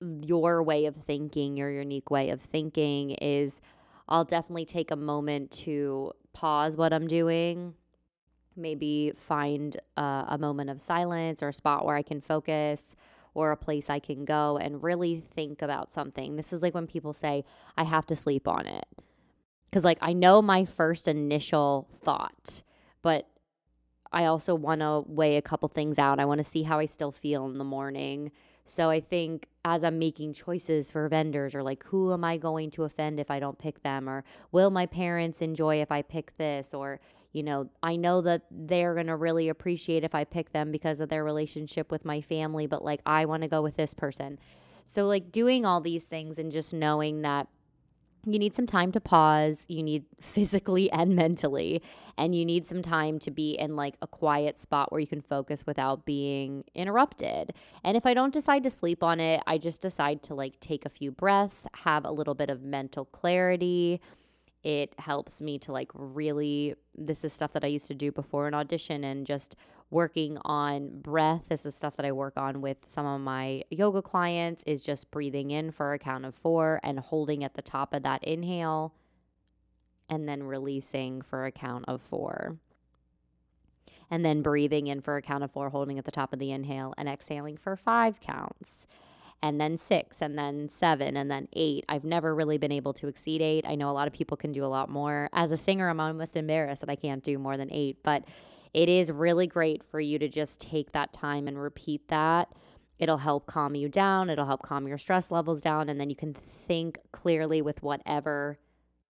your 0.00 0.62
way 0.62 0.86
of 0.86 0.96
thinking 0.96 1.56
your 1.56 1.70
unique 1.70 2.10
way 2.10 2.30
of 2.30 2.40
thinking 2.40 3.10
is 3.12 3.60
i'll 4.08 4.24
definitely 4.24 4.64
take 4.64 4.90
a 4.90 4.96
moment 4.96 5.50
to 5.50 6.12
pause 6.32 6.76
what 6.76 6.92
i'm 6.92 7.06
doing 7.06 7.74
maybe 8.56 9.12
find 9.16 9.76
uh, 9.96 10.24
a 10.28 10.38
moment 10.38 10.70
of 10.70 10.80
silence 10.80 11.42
or 11.42 11.48
a 11.48 11.52
spot 11.52 11.84
where 11.84 11.96
I 11.96 12.02
can 12.02 12.20
focus 12.20 12.96
or 13.34 13.50
a 13.50 13.56
place 13.56 13.90
I 13.90 13.98
can 13.98 14.24
go 14.24 14.58
and 14.58 14.82
really 14.82 15.20
think 15.20 15.62
about 15.62 15.92
something. 15.92 16.36
This 16.36 16.52
is 16.52 16.62
like 16.62 16.74
when 16.74 16.86
people 16.86 17.12
say, 17.12 17.44
I 17.76 17.84
have 17.84 18.06
to 18.06 18.16
sleep 18.16 18.46
on 18.46 18.66
it. 18.66 18.86
Because, 19.68 19.82
like, 19.82 19.98
I 20.00 20.12
know 20.12 20.40
my 20.40 20.64
first 20.64 21.08
initial 21.08 21.88
thought, 22.00 22.62
but 23.02 23.28
I 24.12 24.26
also 24.26 24.54
want 24.54 24.82
to 24.82 25.02
weigh 25.06 25.36
a 25.36 25.42
couple 25.42 25.68
things 25.68 25.98
out. 25.98 26.20
I 26.20 26.26
want 26.26 26.38
to 26.38 26.44
see 26.44 26.62
how 26.62 26.78
I 26.78 26.86
still 26.86 27.10
feel 27.10 27.46
in 27.46 27.58
the 27.58 27.64
morning. 27.64 28.30
So 28.64 28.90
I 28.90 29.00
think 29.00 29.48
as 29.64 29.84
I'm 29.84 29.98
making 29.98 30.32
choices 30.32 30.90
for 30.90 31.08
vendors 31.08 31.54
or 31.54 31.62
like 31.62 31.84
who 31.84 32.12
am 32.12 32.24
I 32.24 32.38
going 32.38 32.70
to 32.72 32.84
offend 32.84 33.20
if 33.20 33.30
I 33.30 33.38
don't 33.38 33.58
pick 33.58 33.82
them 33.82 34.08
or 34.08 34.24
will 34.52 34.70
my 34.70 34.86
parents 34.86 35.42
enjoy 35.42 35.80
if 35.80 35.92
I 35.92 36.02
pick 36.02 36.36
this 36.36 36.72
or 36.72 37.00
you 37.32 37.42
know, 37.42 37.68
I 37.82 37.96
know 37.96 38.20
that 38.20 38.42
they're 38.50 38.94
going 38.94 39.08
to 39.08 39.16
really 39.16 39.48
appreciate 39.48 40.04
if 40.04 40.14
I 40.14 40.22
pick 40.22 40.52
them 40.52 40.70
because 40.70 41.00
of 41.00 41.08
their 41.08 41.24
relationship 41.24 41.90
with 41.90 42.04
my 42.04 42.20
family, 42.20 42.66
but 42.66 42.84
like 42.84 43.00
I 43.04 43.24
want 43.24 43.42
to 43.42 43.48
go 43.48 43.60
with 43.60 43.76
this 43.76 43.92
person. 43.92 44.38
So, 44.86 45.06
like, 45.06 45.32
doing 45.32 45.64
all 45.64 45.80
these 45.80 46.04
things 46.04 46.38
and 46.38 46.52
just 46.52 46.74
knowing 46.74 47.22
that 47.22 47.48
you 48.32 48.38
need 48.38 48.54
some 48.54 48.66
time 48.66 48.92
to 48.92 49.00
pause, 49.00 49.64
you 49.68 49.82
need 49.82 50.04
physically 50.20 50.90
and 50.90 51.14
mentally, 51.14 51.82
and 52.16 52.34
you 52.34 52.44
need 52.44 52.66
some 52.66 52.82
time 52.82 53.18
to 53.20 53.30
be 53.30 53.52
in 53.52 53.76
like 53.76 53.96
a 54.02 54.06
quiet 54.06 54.58
spot 54.58 54.90
where 54.90 55.00
you 55.00 55.06
can 55.06 55.20
focus 55.20 55.66
without 55.66 56.04
being 56.04 56.64
interrupted. 56.74 57.52
And 57.82 57.96
if 57.96 58.06
I 58.06 58.14
don't 58.14 58.32
decide 58.32 58.62
to 58.64 58.70
sleep 58.70 59.02
on 59.02 59.20
it, 59.20 59.42
I 59.46 59.58
just 59.58 59.80
decide 59.80 60.22
to 60.24 60.34
like 60.34 60.60
take 60.60 60.84
a 60.84 60.90
few 60.90 61.10
breaths, 61.10 61.66
have 61.84 62.04
a 62.04 62.10
little 62.10 62.34
bit 62.34 62.50
of 62.50 62.62
mental 62.62 63.04
clarity 63.04 64.00
it 64.64 64.94
helps 64.98 65.42
me 65.42 65.58
to 65.58 65.72
like 65.72 65.90
really 65.94 66.74
this 66.96 67.22
is 67.22 67.32
stuff 67.32 67.52
that 67.52 67.64
I 67.64 67.68
used 67.68 67.86
to 67.88 67.94
do 67.94 68.10
before 68.10 68.48
an 68.48 68.54
audition 68.54 69.04
and 69.04 69.26
just 69.26 69.56
working 69.90 70.38
on 70.44 71.00
breath. 71.00 71.44
This 71.48 71.66
is 71.66 71.74
stuff 71.74 71.96
that 71.96 72.06
I 72.06 72.12
work 72.12 72.36
on 72.36 72.60
with 72.62 72.84
some 72.88 73.06
of 73.06 73.20
my 73.20 73.62
yoga 73.70 74.00
clients 74.00 74.64
is 74.64 74.82
just 74.82 75.10
breathing 75.10 75.50
in 75.50 75.70
for 75.70 75.92
a 75.92 75.98
count 75.98 76.24
of 76.24 76.34
4 76.34 76.80
and 76.82 76.98
holding 76.98 77.44
at 77.44 77.54
the 77.54 77.62
top 77.62 77.92
of 77.92 78.02
that 78.02 78.24
inhale 78.24 78.94
and 80.08 80.28
then 80.28 80.42
releasing 80.42 81.20
for 81.20 81.44
a 81.44 81.52
count 81.52 81.84
of 81.86 82.00
4. 82.00 82.56
And 84.10 84.24
then 84.24 84.42
breathing 84.42 84.86
in 84.86 85.00
for 85.00 85.16
a 85.16 85.22
count 85.22 85.44
of 85.44 85.50
4 85.50 85.70
holding 85.70 85.98
at 85.98 86.04
the 86.04 86.10
top 86.10 86.32
of 86.32 86.38
the 86.38 86.50
inhale 86.50 86.94
and 86.96 87.08
exhaling 87.08 87.56
for 87.56 87.76
5 87.76 88.20
counts 88.20 88.86
and 89.44 89.60
then 89.60 89.76
six, 89.76 90.22
and 90.22 90.38
then 90.38 90.70
seven, 90.70 91.18
and 91.18 91.30
then 91.30 91.48
eight. 91.52 91.84
I've 91.86 92.02
never 92.02 92.34
really 92.34 92.56
been 92.56 92.72
able 92.72 92.94
to 92.94 93.08
exceed 93.08 93.42
eight. 93.42 93.66
I 93.68 93.74
know 93.74 93.90
a 93.90 93.92
lot 93.92 94.06
of 94.06 94.14
people 94.14 94.38
can 94.38 94.52
do 94.52 94.64
a 94.64 94.72
lot 94.72 94.88
more. 94.88 95.28
As 95.34 95.50
a 95.50 95.58
singer, 95.58 95.90
I'm 95.90 96.00
almost 96.00 96.34
embarrassed 96.34 96.80
that 96.80 96.88
I 96.88 96.96
can't 96.96 97.22
do 97.22 97.38
more 97.38 97.58
than 97.58 97.70
eight, 97.70 97.98
but 98.02 98.24
it 98.72 98.88
is 98.88 99.12
really 99.12 99.46
great 99.46 99.84
for 99.84 100.00
you 100.00 100.18
to 100.18 100.30
just 100.30 100.62
take 100.62 100.92
that 100.92 101.12
time 101.12 101.46
and 101.46 101.60
repeat 101.60 102.08
that. 102.08 102.54
It'll 102.98 103.18
help 103.18 103.44
calm 103.44 103.74
you 103.74 103.90
down, 103.90 104.30
it'll 104.30 104.46
help 104.46 104.62
calm 104.62 104.88
your 104.88 104.96
stress 104.96 105.30
levels 105.30 105.60
down, 105.60 105.90
and 105.90 106.00
then 106.00 106.08
you 106.08 106.16
can 106.16 106.32
think 106.32 106.96
clearly 107.12 107.60
with 107.60 107.82
whatever 107.82 108.58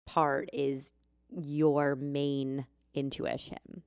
part 0.05 0.51
is 0.53 0.91
your 1.31 1.95
main 1.95 2.67
intuition. 2.93 3.81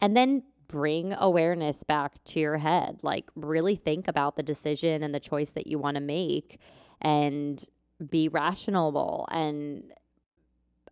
And 0.00 0.16
then 0.16 0.44
bring 0.68 1.14
awareness 1.14 1.82
back 1.82 2.22
to 2.24 2.40
your 2.40 2.58
head. 2.58 3.00
Like, 3.02 3.30
really 3.34 3.74
think 3.74 4.06
about 4.06 4.36
the 4.36 4.42
decision 4.42 5.02
and 5.02 5.14
the 5.14 5.20
choice 5.20 5.50
that 5.52 5.66
you 5.66 5.78
want 5.78 5.96
to 5.96 6.00
make 6.00 6.60
and 7.00 7.64
be 8.10 8.28
rational 8.28 9.26
and 9.30 9.92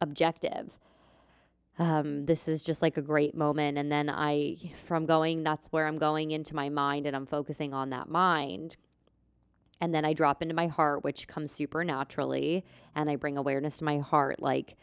objective. 0.01 0.79
Um, 1.79 2.25
this 2.25 2.49
is 2.49 2.65
just 2.65 2.81
like 2.81 2.97
a 2.97 3.03
great 3.03 3.35
moment. 3.35 3.77
And 3.77 3.93
then 3.93 4.09
I, 4.09 4.57
from 4.75 5.05
going, 5.05 5.43
that's 5.43 5.69
where 5.69 5.87
I'm 5.87 5.99
going 5.99 6.31
into 6.31 6.55
my 6.55 6.71
mind 6.71 7.07
and 7.07 7.15
I'm 7.15 7.27
focusing 7.27 7.75
on 7.75 7.91
that 7.91 8.09
mind. 8.09 8.77
And 9.81 9.95
then 9.95 10.07
I 10.07 10.15
drop 10.15 10.41
into 10.41 10.55
my 10.55 10.69
heart, 10.69 11.05
which 11.05 11.29
comes 11.29 11.53
super 11.53 11.85
naturally. 11.85 12.65
And 12.95 13.11
I 13.11 13.17
bring 13.17 13.37
awareness 13.37 13.79
to 13.79 13.85
my 13.85 13.99
heart. 13.99 14.41
Like, 14.41 14.77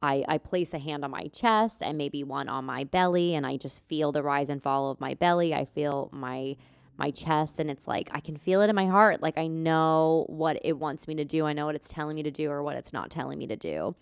I, 0.00 0.24
I 0.28 0.38
place 0.38 0.74
a 0.74 0.78
hand 0.78 1.04
on 1.04 1.10
my 1.10 1.26
chest 1.28 1.82
and 1.82 1.98
maybe 1.98 2.22
one 2.22 2.48
on 2.48 2.64
my 2.64 2.84
belly 2.84 3.34
and 3.34 3.46
I 3.46 3.56
just 3.56 3.82
feel 3.84 4.12
the 4.12 4.22
rise 4.22 4.48
and 4.48 4.62
fall 4.62 4.90
of 4.90 5.00
my 5.00 5.14
belly. 5.14 5.54
I 5.54 5.64
feel 5.64 6.08
my 6.12 6.56
my 6.96 7.12
chest 7.12 7.60
and 7.60 7.70
it's 7.70 7.86
like 7.86 8.10
I 8.12 8.18
can 8.18 8.36
feel 8.36 8.60
it 8.60 8.68
in 8.68 8.74
my 8.74 8.86
heart. 8.86 9.22
Like 9.22 9.38
I 9.38 9.46
know 9.46 10.24
what 10.28 10.58
it 10.64 10.78
wants 10.78 11.06
me 11.06 11.14
to 11.14 11.24
do. 11.24 11.46
I 11.46 11.52
know 11.52 11.66
what 11.66 11.76
it's 11.76 11.88
telling 11.88 12.16
me 12.16 12.24
to 12.24 12.30
do 12.30 12.50
or 12.50 12.62
what 12.62 12.76
it's 12.76 12.92
not 12.92 13.10
telling 13.10 13.38
me 13.38 13.46
to 13.46 13.56
do. 13.56 13.94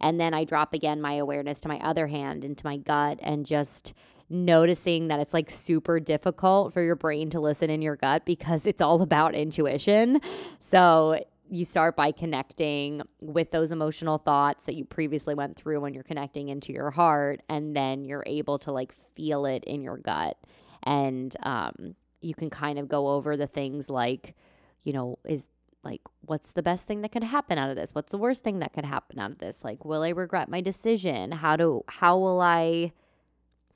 And 0.00 0.20
then 0.20 0.34
I 0.34 0.44
drop 0.44 0.74
again 0.74 1.00
my 1.00 1.14
awareness 1.14 1.60
to 1.62 1.68
my 1.68 1.78
other 1.78 2.08
hand 2.08 2.44
into 2.44 2.66
my 2.66 2.76
gut 2.76 3.18
and 3.22 3.46
just 3.46 3.94
noticing 4.28 5.08
that 5.08 5.20
it's 5.20 5.34
like 5.34 5.50
super 5.50 6.00
difficult 6.00 6.72
for 6.72 6.82
your 6.82 6.96
brain 6.96 7.30
to 7.30 7.40
listen 7.40 7.70
in 7.70 7.82
your 7.82 7.96
gut 7.96 8.24
because 8.24 8.66
it's 8.66 8.82
all 8.82 9.02
about 9.02 9.34
intuition. 9.34 10.20
So 10.58 11.22
you 11.52 11.66
start 11.66 11.94
by 11.96 12.10
connecting 12.10 13.02
with 13.20 13.50
those 13.50 13.72
emotional 13.72 14.16
thoughts 14.16 14.64
that 14.64 14.74
you 14.74 14.86
previously 14.86 15.34
went 15.34 15.54
through 15.54 15.78
when 15.80 15.92
you're 15.92 16.02
connecting 16.02 16.48
into 16.48 16.72
your 16.72 16.90
heart 16.90 17.42
and 17.46 17.76
then 17.76 18.06
you're 18.06 18.22
able 18.24 18.58
to 18.58 18.72
like 18.72 18.94
feel 19.14 19.44
it 19.44 19.62
in 19.64 19.82
your 19.82 19.98
gut. 19.98 20.38
And 20.82 21.36
um, 21.42 21.94
you 22.22 22.34
can 22.34 22.48
kind 22.48 22.78
of 22.78 22.88
go 22.88 23.08
over 23.08 23.36
the 23.36 23.46
things 23.46 23.90
like 23.90 24.34
you 24.82 24.94
know 24.94 25.18
is 25.26 25.46
like 25.84 26.00
what's 26.22 26.52
the 26.52 26.62
best 26.62 26.86
thing 26.86 27.02
that 27.02 27.12
could 27.12 27.22
happen 27.22 27.58
out 27.58 27.68
of 27.68 27.76
this? 27.76 27.94
What's 27.94 28.12
the 28.12 28.18
worst 28.18 28.42
thing 28.42 28.60
that 28.60 28.72
could 28.72 28.86
happen 28.86 29.18
out 29.18 29.30
of 29.30 29.38
this? 29.38 29.62
Like 29.62 29.84
will 29.84 30.04
i 30.04 30.08
regret 30.08 30.48
my 30.48 30.62
decision? 30.62 31.32
How 31.32 31.56
do 31.56 31.82
how 31.86 32.16
will 32.16 32.40
i 32.40 32.92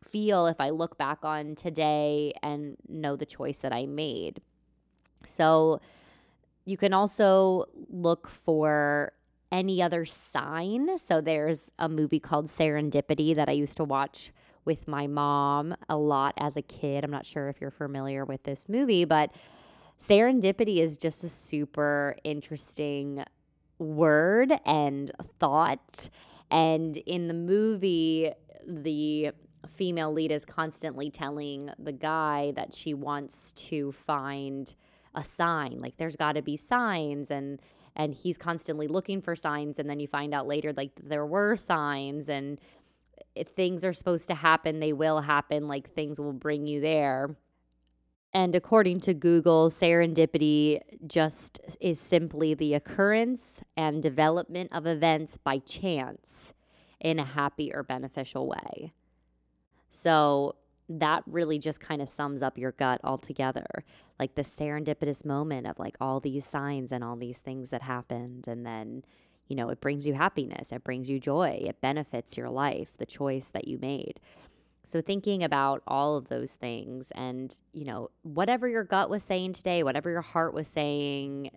feel 0.03 0.47
if 0.47 0.63
i 0.63 0.71
look 0.71 0.97
back 0.97 1.27
on 1.27 1.57
today 1.57 2.33
and 2.43 2.79
know 2.89 3.17
the 3.17 3.27
choice 3.27 3.59
that 3.59 3.75
i 3.75 3.85
made? 3.85 4.41
So 5.27 5.83
you 6.67 6.77
can 6.77 6.93
also 6.93 7.65
look 7.89 8.29
for 8.29 9.13
any 9.53 9.81
other 9.81 10.05
sign. 10.05 10.99
So 10.99 11.21
there's 11.21 11.71
a 11.79 11.89
movie 11.89 12.21
called 12.21 12.49
Serendipity 12.49 13.35
that 13.37 13.49
I 13.49 13.53
used 13.53 13.77
to 13.79 13.85
watch 13.85 14.33
with 14.65 14.89
my 14.89 15.07
mom 15.07 15.77
a 15.89 15.97
lot 15.97 16.35
as 16.37 16.57
a 16.57 16.63
kid. 16.63 17.05
I'm 17.05 17.11
not 17.11 17.25
sure 17.25 17.49
if 17.49 17.61
you're 17.61 17.71
familiar 17.71 18.25
with 18.25 18.43
this 18.43 18.69
movie, 18.69 19.05
but 19.05 19.31
serendipity 19.99 20.79
is 20.79 20.99
just 20.99 21.23
a 21.23 21.29
super 21.29 22.17
interesting 22.25 23.25
word 23.79 24.53
and 24.67 25.13
thought. 25.39 26.11
And 26.51 26.97
in 26.97 27.29
the 27.29 27.35
movie, 27.35 28.33
the 28.67 29.31
female 29.69 30.13
lead 30.13 30.33
is 30.33 30.45
constantly 30.45 31.11
telling 31.11 31.71
the 31.79 31.93
guy 31.93 32.53
that 32.57 32.75
she 32.75 32.93
wants 32.93 33.53
to 33.53 33.93
find 33.93 34.75
a 35.17 35.25
sign. 35.25 35.79
Like 35.79 35.97
there's 35.97 36.17
got 36.17 36.33
to 36.33 36.43
be 36.43 36.57
signs 36.57 37.31
and 37.31 37.61
and 37.99 38.15
he's 38.15 38.37
constantly 38.37 38.87
looking 38.87 39.23
for 39.23 39.35
signs 39.35 39.79
and 39.79 39.89
then 39.89 39.99
you 39.99 40.07
find 40.07 40.35
out 40.35 40.47
later 40.47 40.73
like 40.75 40.93
there 41.03 41.25
were 41.25 41.57
signs 41.57 42.29
and 42.29 42.61
if 43.35 43.49
things 43.49 43.85
are 43.85 43.93
supposed 43.93 44.29
to 44.29 44.35
happen, 44.35 44.81
they 44.81 44.93
will 44.93 45.21
happen, 45.21 45.69
like 45.69 45.91
things 45.91 46.19
will 46.19 46.33
bring 46.33 46.67
you 46.67 46.81
there. 46.81 47.37
And 48.33 48.55
according 48.55 49.01
to 49.01 49.15
Google, 49.15 49.71
serendipity 49.71 50.81
just 51.07 51.61
is 51.81 52.01
simply 52.01 52.55
the 52.55 52.75
occurrence 52.75 53.63
and 53.77 54.03
development 54.03 54.71
of 54.73 54.87
events 54.87 55.39
by 55.43 55.59
chance 55.59 56.53
in 57.01 57.19
a 57.19 57.25
happy 57.25 57.73
or 57.73 57.83
beneficial 57.83 58.47
way. 58.47 58.93
So 59.91 60.57
that 60.89 61.25
really 61.27 61.59
just 61.59 61.81
kind 61.81 62.01
of 62.01 62.09
sums 62.09 62.43
up 62.43 62.59
your 62.59 62.73
gut 62.73 63.01
altogether. 63.03 63.67
Like 64.19 64.35
the 64.35 64.43
serendipitous 64.43 65.25
moment 65.25 65.67
of 65.67 65.79
like 65.79 65.97
all 66.01 66.21
these 66.21 66.47
signs 66.47 66.93
and 66.93 67.03
all 67.03 67.17
these 67.17 67.41
things 67.41 67.71
that 67.71 67.83
happened. 67.83 68.47
And 68.47 68.65
then, 68.65 69.05
you 69.49 69.57
know, 69.57 69.69
it 69.71 69.81
brings 69.81 70.07
you 70.07 70.15
happiness, 70.15 70.73
it 70.73 70.85
brings 70.85 71.09
you 71.09 71.19
joy, 71.19 71.61
it 71.65 71.81
benefits 71.81 72.37
your 72.37 72.51
life, 72.51 72.97
the 72.99 73.07
choice 73.07 73.51
that 73.51 73.69
you 73.69 73.79
made. 73.79 74.21
So, 74.85 75.01
thinking 75.01 75.43
about 75.43 75.83
all 75.89 76.17
of 76.17 76.29
those 76.29 76.55
things 76.55 77.11
and, 77.17 77.53
you 77.73 77.85
know, 77.85 78.11
whatever 78.23 78.69
your 78.69 78.85
gut 78.85 79.11
was 79.11 79.25
saying 79.25 79.55
today, 79.55 79.83
whatever 79.83 80.11
your 80.11 80.23
heart 80.23 80.55
was 80.55 80.69
saying 80.69 81.51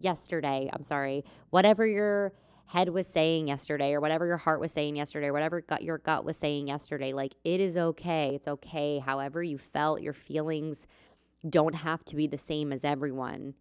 yesterday, 0.00 0.68
I'm 0.70 0.82
sorry, 0.82 1.24
whatever 1.48 1.86
your 1.86 2.32
head 2.66 2.88
was 2.88 3.06
saying 3.06 3.48
yesterday 3.48 3.92
or 3.92 4.00
whatever 4.00 4.26
your 4.26 4.38
heart 4.38 4.60
was 4.60 4.72
saying 4.72 4.96
yesterday 4.96 5.26
or 5.26 5.32
whatever 5.32 5.60
gut 5.60 5.82
your 5.82 5.98
gut 5.98 6.24
was 6.24 6.36
saying 6.36 6.68
yesterday 6.68 7.12
like 7.12 7.34
it 7.44 7.60
is 7.60 7.76
okay. 7.76 8.30
It's 8.34 8.48
okay 8.48 8.98
however 8.98 9.42
you 9.42 9.58
felt. 9.58 10.02
Your 10.02 10.12
feelings 10.12 10.86
don't 11.48 11.74
have 11.74 12.04
to 12.06 12.16
be 12.16 12.26
the 12.26 12.38
same 12.38 12.72
as 12.72 12.84
everyone. 12.84 13.54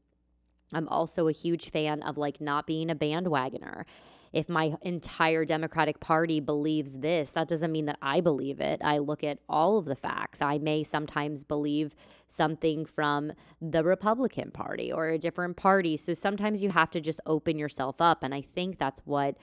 I'm 0.74 0.88
also 0.88 1.28
a 1.28 1.34
huge 1.34 1.70
fan 1.70 2.02
of 2.04 2.18
like 2.18 2.40
not 2.40 2.66
being 2.66 2.90
a 2.90 2.96
bandwagoner 2.96 3.86
if 4.34 4.48
my 4.48 4.74
entire 4.82 5.44
Democratic 5.46 6.00
Party 6.00 6.40
believes 6.40 6.98
this, 6.98 7.32
that 7.32 7.48
doesn't 7.48 7.72
mean 7.72 7.86
that 7.86 7.98
I 8.02 8.22
believe 8.22 8.60
it. 8.60 8.82
I 8.84 9.00
look 9.00 9.24
at 9.24 9.40
all 9.50 9.78
of 9.78 9.86
the 9.86 9.96
facts. 9.96 10.42
I 10.42 10.58
may 10.58 10.84
sometimes 10.84 11.44
believe 11.44 11.96
something 12.28 12.86
from 12.86 13.34
the 13.62 13.84
Republican 13.84 14.52
Party 14.52 14.92
or 14.92 15.10
a 15.10 15.18
different 15.18 15.58
party. 15.58 15.98
So 15.98 16.14
sometimes 16.14 16.64
you 16.64 16.70
have 16.70 16.90
to 16.92 17.02
just 17.02 17.20
open 17.26 17.60
yourself 17.60 18.00
up. 18.00 18.24
And 18.24 18.34
I 18.34 18.42
think 18.42 18.78
that's 18.78 19.02
what 19.06 19.36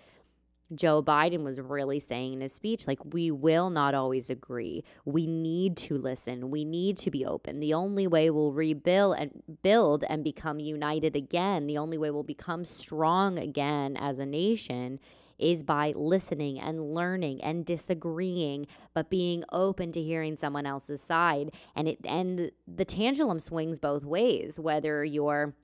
Joe 0.74 1.02
Biden 1.02 1.42
was 1.42 1.60
really 1.60 2.00
saying 2.00 2.34
in 2.34 2.40
his 2.40 2.52
speech 2.52 2.86
like, 2.86 2.98
we 3.04 3.30
will 3.30 3.70
not 3.70 3.94
always 3.94 4.28
agree. 4.30 4.84
We 5.04 5.26
need 5.26 5.76
to 5.78 5.96
listen. 5.96 6.50
We 6.50 6.64
need 6.64 6.98
to 6.98 7.10
be 7.10 7.24
open. 7.24 7.60
The 7.60 7.74
only 7.74 8.06
way 8.06 8.30
we'll 8.30 8.52
rebuild 8.52 9.16
and 9.18 9.42
build 9.62 10.04
and 10.08 10.22
become 10.22 10.60
united 10.60 11.16
again, 11.16 11.66
the 11.66 11.78
only 11.78 11.96
way 11.98 12.10
we'll 12.10 12.22
become 12.22 12.64
strong 12.64 13.38
again 13.38 13.96
as 13.96 14.18
a 14.18 14.26
nation 14.26 15.00
is 15.38 15.62
by 15.62 15.92
listening 15.94 16.58
and 16.58 16.90
learning 16.90 17.40
and 17.42 17.64
disagreeing, 17.64 18.66
but 18.92 19.08
being 19.08 19.44
open 19.52 19.92
to 19.92 20.02
hearing 20.02 20.36
someone 20.36 20.66
else's 20.66 21.00
side. 21.00 21.52
And 21.76 21.88
it 21.88 21.98
and 22.04 22.50
the 22.66 22.84
pendulum 22.84 23.40
swings 23.40 23.78
both 23.78 24.04
ways, 24.04 24.58
whether 24.58 25.04
you're 25.04 25.54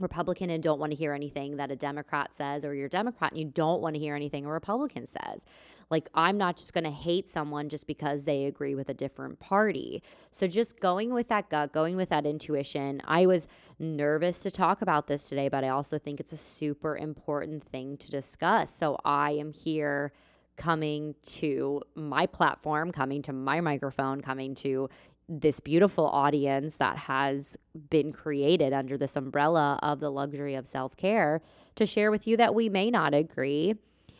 Republican 0.00 0.50
and 0.50 0.62
don't 0.62 0.78
want 0.78 0.92
to 0.92 0.96
hear 0.96 1.12
anything 1.12 1.56
that 1.56 1.70
a 1.70 1.76
Democrat 1.76 2.34
says, 2.34 2.64
or 2.64 2.74
you're 2.74 2.88
Democrat 2.88 3.32
and 3.32 3.40
you 3.40 3.46
don't 3.46 3.80
want 3.80 3.94
to 3.94 4.00
hear 4.00 4.14
anything 4.14 4.44
a 4.46 4.50
Republican 4.50 5.06
says. 5.06 5.46
Like, 5.90 6.08
I'm 6.14 6.38
not 6.38 6.56
just 6.56 6.72
going 6.72 6.84
to 6.84 6.90
hate 6.90 7.28
someone 7.28 7.68
just 7.68 7.86
because 7.86 8.24
they 8.24 8.44
agree 8.44 8.74
with 8.74 8.88
a 8.88 8.94
different 8.94 9.40
party. 9.40 10.02
So, 10.30 10.46
just 10.46 10.80
going 10.80 11.12
with 11.12 11.28
that 11.28 11.50
gut, 11.50 11.72
going 11.72 11.96
with 11.96 12.08
that 12.10 12.26
intuition. 12.26 13.02
I 13.04 13.26
was 13.26 13.46
nervous 13.78 14.40
to 14.40 14.50
talk 14.50 14.82
about 14.82 15.06
this 15.06 15.28
today, 15.28 15.48
but 15.48 15.64
I 15.64 15.68
also 15.68 15.98
think 15.98 16.20
it's 16.20 16.32
a 16.32 16.36
super 16.36 16.96
important 16.96 17.64
thing 17.64 17.96
to 17.98 18.10
discuss. 18.10 18.74
So, 18.74 18.98
I 19.04 19.32
am 19.32 19.52
here 19.52 20.12
coming 20.60 21.14
to 21.24 21.80
my 21.94 22.26
platform, 22.26 22.92
coming 22.92 23.22
to 23.22 23.32
my 23.32 23.62
microphone, 23.62 24.20
coming 24.20 24.54
to 24.54 24.90
this 25.30 25.60
beautiful 25.60 26.08
audience 26.08 26.76
that 26.76 26.96
has 26.96 27.56
been 27.88 28.12
created 28.12 28.72
under 28.72 28.98
this 28.98 29.14
umbrella 29.14 29.78
of 29.80 30.00
the 30.00 30.10
luxury 30.10 30.56
of 30.56 30.66
self 30.66 30.96
care 30.96 31.40
to 31.76 31.86
share 31.86 32.10
with 32.10 32.26
you 32.26 32.36
that 32.36 32.54
we 32.54 32.68
may 32.68 32.90
not 32.90 33.14
agree. 33.14 33.74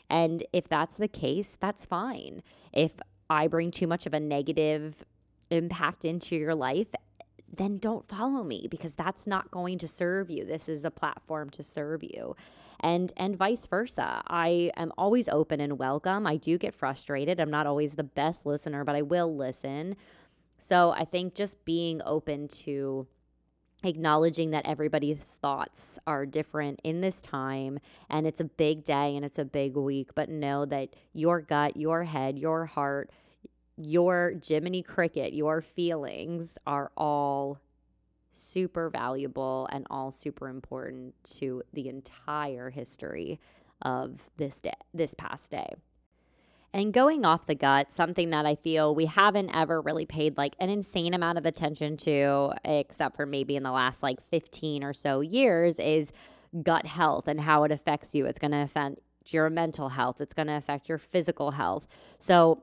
And 0.08 0.44
if 0.52 0.68
that's 0.68 0.96
the 0.96 1.08
case, 1.08 1.56
that's 1.60 1.84
fine. 1.84 2.42
If 2.72 2.92
I 3.28 3.48
bring 3.48 3.72
too 3.72 3.88
much 3.88 4.06
of 4.06 4.14
a 4.14 4.20
negative 4.20 5.04
impact 5.50 6.04
into 6.04 6.36
your 6.36 6.54
life, 6.54 6.88
then 7.52 7.78
don't 7.78 8.06
follow 8.06 8.44
me 8.44 8.68
because 8.70 8.94
that's 8.94 9.26
not 9.26 9.50
going 9.50 9.78
to 9.78 9.88
serve 9.88 10.30
you. 10.30 10.44
This 10.44 10.68
is 10.68 10.84
a 10.84 10.90
platform 10.90 11.50
to 11.50 11.64
serve 11.64 12.04
you. 12.04 12.36
And 12.78 13.12
and 13.16 13.36
vice 13.36 13.66
versa. 13.66 14.22
I 14.28 14.70
am 14.76 14.92
always 14.96 15.28
open 15.28 15.60
and 15.60 15.78
welcome. 15.78 16.26
I 16.26 16.36
do 16.36 16.56
get 16.56 16.74
frustrated. 16.74 17.40
I'm 17.40 17.50
not 17.50 17.66
always 17.66 17.96
the 17.96 18.04
best 18.04 18.46
listener, 18.46 18.84
but 18.84 18.94
I 18.94 19.02
will 19.02 19.34
listen. 19.36 19.96
So 20.60 20.92
I 20.92 21.06
think 21.06 21.34
just 21.34 21.64
being 21.64 22.02
open 22.04 22.46
to 22.48 23.06
acknowledging 23.82 24.50
that 24.50 24.66
everybody's 24.66 25.38
thoughts 25.40 25.98
are 26.06 26.26
different 26.26 26.80
in 26.84 27.00
this 27.00 27.22
time 27.22 27.78
and 28.10 28.26
it's 28.26 28.42
a 28.42 28.44
big 28.44 28.84
day 28.84 29.16
and 29.16 29.24
it's 29.24 29.38
a 29.38 29.44
big 29.46 29.74
week, 29.74 30.10
but 30.14 30.28
know 30.28 30.66
that 30.66 30.90
your 31.14 31.40
gut, 31.40 31.78
your 31.78 32.04
head, 32.04 32.38
your 32.38 32.66
heart, 32.66 33.10
your 33.78 34.34
Jiminy 34.46 34.82
Cricket, 34.82 35.32
your 35.32 35.62
feelings 35.62 36.58
are 36.66 36.92
all 36.94 37.58
super 38.30 38.90
valuable 38.90 39.66
and 39.72 39.86
all 39.88 40.12
super 40.12 40.46
important 40.48 41.14
to 41.38 41.62
the 41.72 41.88
entire 41.88 42.68
history 42.68 43.40
of 43.80 44.28
this 44.36 44.60
day, 44.60 44.74
this 44.92 45.14
past 45.14 45.50
day. 45.50 45.72
And 46.72 46.92
going 46.92 47.24
off 47.24 47.46
the 47.46 47.56
gut, 47.56 47.92
something 47.92 48.30
that 48.30 48.46
I 48.46 48.54
feel 48.54 48.94
we 48.94 49.06
haven't 49.06 49.50
ever 49.52 49.80
really 49.80 50.06
paid 50.06 50.36
like 50.36 50.54
an 50.60 50.70
insane 50.70 51.14
amount 51.14 51.38
of 51.38 51.44
attention 51.44 51.96
to, 51.98 52.52
except 52.64 53.16
for 53.16 53.26
maybe 53.26 53.56
in 53.56 53.64
the 53.64 53.72
last 53.72 54.02
like 54.02 54.20
15 54.20 54.84
or 54.84 54.92
so 54.92 55.20
years, 55.20 55.80
is 55.80 56.12
gut 56.62 56.86
health 56.86 57.26
and 57.26 57.40
how 57.40 57.64
it 57.64 57.72
affects 57.72 58.14
you. 58.14 58.26
It's 58.26 58.38
going 58.38 58.52
to 58.52 58.62
affect 58.62 59.00
your 59.28 59.50
mental 59.50 59.90
health, 59.90 60.20
it's 60.20 60.34
going 60.34 60.48
to 60.48 60.56
affect 60.56 60.88
your 60.88 60.98
physical 60.98 61.52
health. 61.52 61.86
So, 62.18 62.62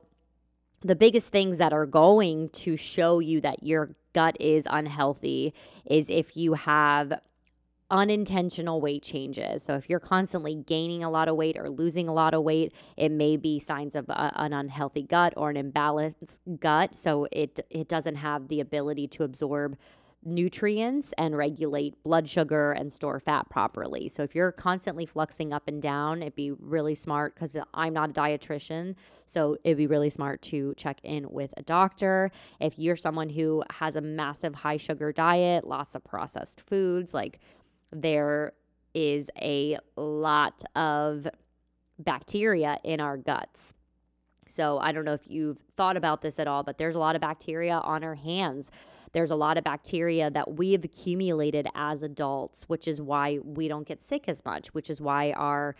the 0.80 0.96
biggest 0.96 1.30
things 1.30 1.58
that 1.58 1.72
are 1.72 1.86
going 1.86 2.50
to 2.50 2.76
show 2.76 3.18
you 3.18 3.40
that 3.40 3.64
your 3.64 3.96
gut 4.12 4.36
is 4.40 4.66
unhealthy 4.70 5.52
is 5.84 6.08
if 6.08 6.36
you 6.36 6.54
have 6.54 7.20
unintentional 7.90 8.80
weight 8.80 9.02
changes. 9.02 9.62
So 9.62 9.74
if 9.74 9.88
you're 9.88 10.00
constantly 10.00 10.54
gaining 10.54 11.02
a 11.02 11.10
lot 11.10 11.28
of 11.28 11.36
weight 11.36 11.56
or 11.58 11.70
losing 11.70 12.08
a 12.08 12.12
lot 12.12 12.34
of 12.34 12.42
weight, 12.42 12.74
it 12.96 13.10
may 13.10 13.36
be 13.36 13.58
signs 13.58 13.94
of 13.94 14.08
a, 14.08 14.32
an 14.36 14.52
unhealthy 14.52 15.02
gut 15.02 15.32
or 15.36 15.50
an 15.50 15.56
imbalanced 15.56 16.38
gut. 16.60 16.96
So 16.96 17.26
it 17.32 17.60
it 17.70 17.88
doesn't 17.88 18.16
have 18.16 18.48
the 18.48 18.60
ability 18.60 19.08
to 19.08 19.24
absorb 19.24 19.76
nutrients 20.24 21.14
and 21.16 21.36
regulate 21.36 22.02
blood 22.02 22.28
sugar 22.28 22.72
and 22.72 22.92
store 22.92 23.20
fat 23.20 23.48
properly. 23.48 24.08
So 24.08 24.22
if 24.24 24.34
you're 24.34 24.50
constantly 24.50 25.06
fluxing 25.06 25.52
up 25.52 25.68
and 25.68 25.80
down, 25.80 26.22
it'd 26.22 26.34
be 26.34 26.50
really 26.50 26.94
smart 26.94 27.36
cuz 27.36 27.56
I'm 27.72 27.92
not 27.92 28.10
a 28.10 28.12
dietitian, 28.12 28.96
so 29.26 29.56
it'd 29.64 29.78
be 29.78 29.86
really 29.86 30.10
smart 30.10 30.42
to 30.42 30.74
check 30.76 31.00
in 31.04 31.30
with 31.30 31.54
a 31.56 31.62
doctor. 31.62 32.30
If 32.60 32.78
you're 32.78 32.96
someone 32.96 33.28
who 33.28 33.62
has 33.70 33.96
a 33.96 34.00
massive 34.00 34.56
high 34.56 34.76
sugar 34.76 35.12
diet, 35.12 35.66
lots 35.66 35.94
of 35.94 36.04
processed 36.04 36.60
foods 36.60 37.14
like 37.14 37.38
there 37.92 38.52
is 38.94 39.30
a 39.40 39.78
lot 39.96 40.62
of 40.74 41.28
bacteria 41.98 42.78
in 42.84 43.00
our 43.00 43.16
guts. 43.16 43.74
So 44.46 44.78
I 44.78 44.92
don't 44.92 45.04
know 45.04 45.12
if 45.12 45.28
you've 45.28 45.58
thought 45.76 45.96
about 45.96 46.22
this 46.22 46.38
at 46.38 46.48
all, 46.48 46.62
but 46.62 46.78
there's 46.78 46.94
a 46.94 46.98
lot 46.98 47.14
of 47.14 47.20
bacteria 47.20 47.74
on 47.74 48.02
our 48.02 48.14
hands. 48.14 48.70
There's 49.12 49.30
a 49.30 49.36
lot 49.36 49.58
of 49.58 49.64
bacteria 49.64 50.30
that 50.30 50.54
we've 50.54 50.84
accumulated 50.84 51.68
as 51.74 52.02
adults, 52.02 52.64
which 52.64 52.88
is 52.88 53.00
why 53.00 53.38
we 53.44 53.68
don't 53.68 53.86
get 53.86 54.02
sick 54.02 54.24
as 54.26 54.44
much, 54.44 54.68
which 54.68 54.90
is 54.90 55.00
why 55.00 55.32
our 55.32 55.76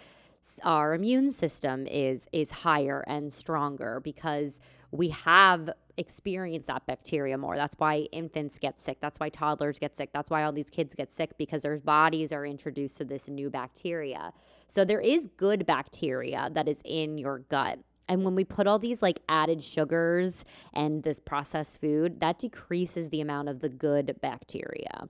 our 0.62 0.94
immune 0.94 1.33
system 1.33 1.87
is 1.87 2.27
is 2.33 2.51
higher 2.51 3.05
and 3.07 3.33
stronger 3.33 4.01
because 4.01 4.61
we 4.90 5.09
have 5.09 5.68
experienced 5.99 6.69
that 6.69 6.87
bacteria 6.87 7.37
more. 7.37 7.57
That's 7.57 7.75
why 7.79 8.07
infants 8.13 8.59
get 8.59 8.81
sick. 8.81 8.99
That's 9.01 9.19
why 9.19 9.29
toddlers 9.29 9.79
get 9.79 9.97
sick. 9.97 10.11
That's 10.13 10.31
why 10.31 10.45
all 10.45 10.53
these 10.53 10.71
kids 10.71 10.95
get 10.95 11.13
sick 11.13 11.37
because 11.37 11.63
their 11.63 11.77
bodies 11.79 12.33
are 12.33 12.47
introduced 12.47 12.97
to 12.99 13.05
this 13.05 13.29
new 13.29 13.51
bacteria. 13.51 14.33
So 14.69 14.85
there 14.85 15.01
is 15.01 15.27
good 15.37 15.67
bacteria 15.67 16.51
that 16.53 16.69
is 16.69 16.81
in 16.85 17.19
your 17.19 17.41
gut. 17.41 17.81
And 18.09 18.25
when 18.25 18.35
we 18.35 18.45
put 18.45 18.67
all 18.67 18.79
these 18.79 19.03
like 19.03 19.21
added 19.29 19.63
sugars 19.63 20.45
and 20.73 21.03
this 21.03 21.21
processed 21.21 21.81
food, 21.81 22.21
that 22.21 22.39
decreases 22.39 23.11
the 23.11 23.21
amount 23.21 23.49
of 23.49 23.61
the 23.61 23.69
good 23.69 24.17
bacteria, 24.23 25.09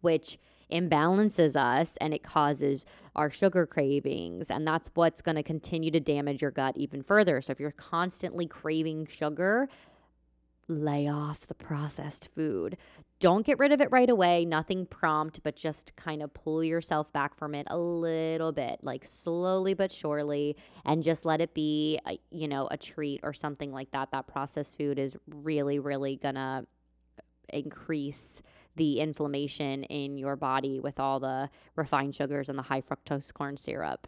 which 0.00 0.38
imbalances 0.70 1.56
us 1.56 1.96
and 2.00 2.14
it 2.14 2.22
causes 2.22 2.84
our 3.16 3.30
sugar 3.30 3.66
cravings. 3.66 4.50
And 4.50 4.66
that's 4.66 4.90
what's 4.94 5.20
going 5.20 5.36
to 5.36 5.42
continue 5.42 5.90
to 5.90 6.00
damage 6.00 6.42
your 6.42 6.50
gut 6.50 6.76
even 6.76 7.02
further. 7.02 7.40
So 7.40 7.52
if 7.52 7.60
you're 7.60 7.72
constantly 7.72 8.46
craving 8.46 9.06
sugar, 9.06 9.68
lay 10.70 11.08
off 11.08 11.46
the 11.46 11.54
processed 11.54 12.28
food. 12.28 12.76
Don't 13.18 13.44
get 13.44 13.58
rid 13.58 13.72
of 13.72 13.80
it 13.80 13.90
right 13.90 14.08
away, 14.08 14.44
nothing 14.44 14.86
prompt, 14.86 15.42
but 15.42 15.56
just 15.56 15.94
kind 15.96 16.22
of 16.22 16.32
pull 16.32 16.64
yourself 16.64 17.12
back 17.12 17.34
from 17.34 17.54
it 17.54 17.66
a 17.68 17.76
little 17.76 18.52
bit, 18.52 18.78
like 18.82 19.04
slowly 19.04 19.74
but 19.74 19.92
surely, 19.92 20.56
and 20.86 21.02
just 21.02 21.26
let 21.26 21.40
it 21.40 21.52
be, 21.52 21.98
a, 22.06 22.18
you 22.30 22.48
know, 22.48 22.68
a 22.70 22.78
treat 22.78 23.20
or 23.22 23.34
something 23.34 23.72
like 23.72 23.90
that. 23.90 24.12
That 24.12 24.26
processed 24.26 24.78
food 24.78 24.98
is 24.98 25.16
really, 25.28 25.78
really 25.78 26.16
gonna 26.16 26.64
uh, 27.18 27.22
increase 27.50 28.40
the 28.76 29.00
inflammation 29.00 29.82
in 29.84 30.16
your 30.16 30.36
body 30.36 30.80
with 30.80 31.00
all 31.00 31.20
the 31.20 31.50
refined 31.76 32.14
sugars 32.14 32.48
and 32.48 32.56
the 32.56 32.62
high 32.62 32.80
fructose 32.80 33.34
corn 33.34 33.56
syrup. 33.56 34.06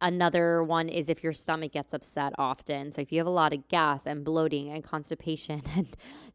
Another 0.00 0.62
one 0.62 0.88
is 0.88 1.08
if 1.08 1.24
your 1.24 1.32
stomach 1.32 1.72
gets 1.72 1.92
upset 1.92 2.32
often. 2.38 2.92
So 2.92 3.00
if 3.00 3.10
you 3.10 3.18
have 3.18 3.26
a 3.26 3.30
lot 3.30 3.52
of 3.52 3.66
gas 3.68 4.06
and 4.06 4.24
bloating 4.24 4.70
and 4.70 4.82
constipation 4.82 5.62
and 5.76 5.88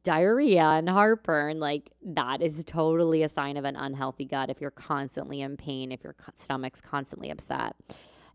diarrhea 0.03 0.63
and 0.63 0.89
heartburn, 0.89 1.59
like 1.59 1.91
that 2.03 2.41
is 2.41 2.63
totally 2.65 3.23
a 3.23 3.29
sign 3.29 3.55
of 3.55 3.63
an 3.63 3.75
unhealthy 3.75 4.25
gut 4.25 4.49
if 4.49 4.59
you're 4.59 4.71
constantly 4.71 5.41
in 5.41 5.55
pain, 5.55 5.91
if 5.91 6.03
your 6.03 6.15
stomach's 6.35 6.81
constantly 6.81 7.29
upset. 7.29 7.75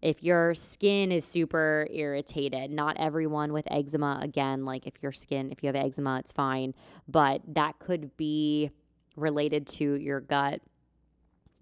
If 0.01 0.23
your 0.23 0.55
skin 0.55 1.11
is 1.11 1.25
super 1.25 1.89
irritated, 1.91 2.71
not 2.71 2.97
everyone 2.99 3.53
with 3.53 3.67
eczema, 3.71 4.21
again, 4.23 4.65
like 4.65 4.87
if 4.87 5.03
your 5.03 5.13
skin, 5.13 5.51
if 5.51 5.63
you 5.63 5.67
have 5.67 5.77
eczema, 5.77 6.21
it's 6.21 6.33
fine, 6.33 6.73
but 7.09 7.43
that 7.49 7.81
could 7.81 8.17
be 8.17 8.71
related 9.17 9.67
to 9.67 9.95
your 9.95 10.21
gut 10.21 10.63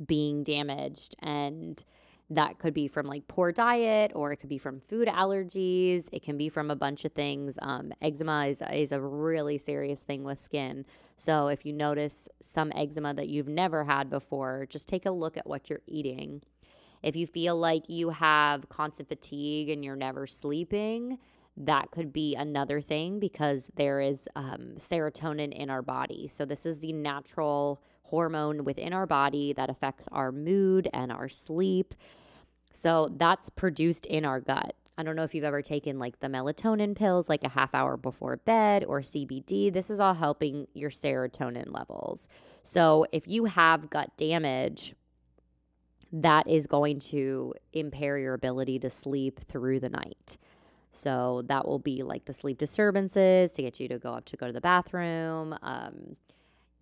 being 0.04 0.44
damaged 0.44 1.16
and 1.20 1.82
that 2.30 2.58
could 2.58 2.74
be 2.74 2.88
from 2.88 3.06
like 3.06 3.28
poor 3.28 3.52
diet 3.52 4.10
or 4.14 4.32
it 4.32 4.38
could 4.38 4.48
be 4.48 4.58
from 4.58 4.80
food 4.80 5.06
allergies. 5.06 6.08
It 6.12 6.22
can 6.22 6.36
be 6.36 6.48
from 6.48 6.70
a 6.70 6.76
bunch 6.76 7.04
of 7.04 7.12
things. 7.12 7.58
Um, 7.62 7.92
eczema 8.02 8.46
is, 8.46 8.62
is 8.72 8.92
a 8.92 9.00
really 9.00 9.58
serious 9.58 10.02
thing 10.02 10.24
with 10.24 10.40
skin. 10.40 10.84
So 11.16 11.46
if 11.48 11.64
you 11.64 11.72
notice 11.72 12.28
some 12.42 12.72
eczema 12.74 13.14
that 13.14 13.28
you've 13.28 13.48
never 13.48 13.84
had 13.84 14.10
before, 14.10 14.66
just 14.68 14.88
take 14.88 15.06
a 15.06 15.10
look 15.10 15.36
at 15.36 15.46
what 15.46 15.70
you're 15.70 15.82
eating. 15.86 16.42
If 17.02 17.14
you 17.14 17.26
feel 17.26 17.56
like 17.56 17.88
you 17.88 18.10
have 18.10 18.68
constant 18.68 19.08
fatigue 19.08 19.68
and 19.68 19.84
you're 19.84 19.94
never 19.94 20.26
sleeping, 20.26 21.18
that 21.56 21.90
could 21.90 22.12
be 22.12 22.34
another 22.34 22.80
thing 22.80 23.20
because 23.20 23.70
there 23.76 24.00
is 24.00 24.28
um, 24.34 24.74
serotonin 24.76 25.52
in 25.52 25.70
our 25.70 25.82
body. 25.82 26.28
So, 26.28 26.44
this 26.44 26.66
is 26.66 26.80
the 26.80 26.92
natural 26.92 27.80
hormone 28.06 28.64
within 28.64 28.92
our 28.92 29.06
body 29.06 29.52
that 29.52 29.70
affects 29.70 30.08
our 30.12 30.32
mood 30.32 30.88
and 30.92 31.12
our 31.12 31.28
sleep. 31.28 31.94
So, 32.72 33.08
that's 33.16 33.50
produced 33.50 34.06
in 34.06 34.24
our 34.24 34.40
gut. 34.40 34.74
I 34.98 35.02
don't 35.02 35.16
know 35.16 35.24
if 35.24 35.34
you've 35.34 35.44
ever 35.44 35.62
taken 35.62 35.98
like 35.98 36.20
the 36.20 36.28
melatonin 36.28 36.96
pills, 36.96 37.28
like 37.28 37.44
a 37.44 37.50
half 37.50 37.74
hour 37.74 37.96
before 37.96 38.36
bed 38.38 38.84
or 38.84 39.00
CBD. 39.00 39.72
This 39.72 39.90
is 39.90 40.00
all 40.00 40.14
helping 40.14 40.66
your 40.72 40.90
serotonin 40.90 41.72
levels. 41.72 42.28
So, 42.62 43.06
if 43.12 43.28
you 43.28 43.46
have 43.46 43.90
gut 43.90 44.10
damage, 44.16 44.94
that 46.12 46.48
is 46.48 46.66
going 46.66 46.98
to 46.98 47.54
impair 47.72 48.18
your 48.18 48.34
ability 48.34 48.78
to 48.80 48.90
sleep 48.90 49.40
through 49.40 49.80
the 49.80 49.90
night. 49.90 50.38
So 50.92 51.42
that 51.46 51.68
will 51.68 51.78
be 51.78 52.02
like 52.02 52.24
the 52.24 52.32
sleep 52.32 52.58
disturbances 52.58 53.52
to 53.52 53.62
get 53.62 53.78
you 53.80 53.88
to 53.88 53.98
go 53.98 54.14
up 54.14 54.24
to 54.26 54.36
go 54.36 54.46
to 54.46 54.52
the 54.52 54.60
bathroom. 54.62 55.54
Um, 55.62 56.16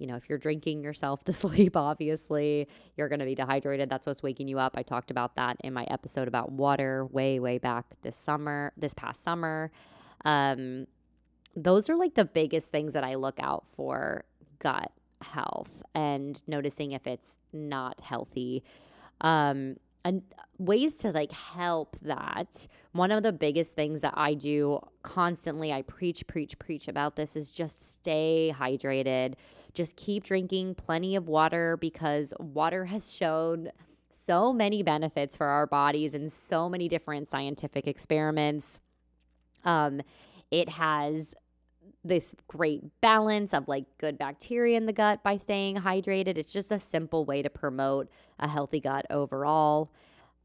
you 0.04 0.08
know, 0.08 0.16
if 0.16 0.28
you're 0.28 0.36
drinking 0.36 0.82
yourself 0.82 1.24
to 1.24 1.32
sleep, 1.44 1.78
obviously, 1.78 2.68
you're 2.94 3.08
going 3.08 3.20
to 3.20 3.24
be 3.24 3.34
dehydrated. 3.34 3.88
That's 3.88 4.04
what's 4.04 4.22
waking 4.22 4.48
you 4.48 4.58
up. 4.58 4.74
I 4.76 4.82
talked 4.82 5.10
about 5.10 5.36
that 5.36 5.56
in 5.64 5.72
my 5.72 5.84
episode 5.84 6.28
about 6.28 6.52
water 6.52 7.06
way, 7.06 7.40
way 7.40 7.56
back 7.56 7.86
this 8.02 8.14
summer, 8.14 8.74
this 8.76 8.92
past 8.92 9.24
summer. 9.24 9.70
Um, 10.26 10.88
those 11.56 11.88
are 11.88 11.96
like 11.96 12.16
the 12.16 12.26
biggest 12.26 12.70
things 12.70 12.92
that 12.92 13.02
I 13.02 13.14
look 13.14 13.38
out 13.40 13.64
for 13.74 14.24
gut 14.58 14.92
health 15.22 15.82
and 15.94 16.42
noticing 16.46 16.90
if 16.90 17.06
it's 17.06 17.38
not 17.54 18.02
healthy. 18.02 18.62
Um, 19.22 19.76
and 20.04 20.22
ways 20.58 20.96
to 20.98 21.10
like 21.10 21.32
help 21.32 21.96
that. 22.02 22.66
One 22.92 23.10
of 23.10 23.22
the 23.22 23.32
biggest 23.32 23.74
things 23.74 24.02
that 24.02 24.14
i 24.16 24.34
do 24.34 24.80
constantly 25.02 25.72
i 25.72 25.82
preach 25.82 26.26
preach 26.26 26.58
preach 26.58 26.86
about 26.88 27.16
this 27.16 27.36
is 27.36 27.50
just 27.50 27.92
stay 27.92 28.54
hydrated. 28.56 29.34
Just 29.72 29.96
keep 29.96 30.24
drinking 30.24 30.76
plenty 30.76 31.16
of 31.16 31.28
water 31.28 31.76
because 31.76 32.32
water 32.38 32.84
has 32.84 33.12
shown 33.12 33.70
so 34.10 34.52
many 34.52 34.82
benefits 34.82 35.36
for 35.36 35.46
our 35.46 35.66
bodies 35.66 36.14
in 36.14 36.28
so 36.28 36.68
many 36.68 36.88
different 36.88 37.26
scientific 37.26 37.88
experiments. 37.88 38.80
Um, 39.64 40.02
it 40.50 40.68
has 40.68 41.34
this 42.04 42.34
great 42.48 42.82
balance 43.00 43.54
of 43.54 43.66
like 43.66 43.84
good 43.98 44.18
bacteria 44.18 44.76
in 44.76 44.86
the 44.86 44.92
gut 44.92 45.22
by 45.22 45.36
staying 45.36 45.76
hydrated. 45.76 46.36
It's 46.38 46.52
just 46.52 46.70
a 46.70 46.78
simple 46.78 47.24
way 47.24 47.42
to 47.42 47.50
promote 47.50 48.08
a 48.38 48.46
healthy 48.46 48.80
gut 48.80 49.06
overall. 49.10 49.90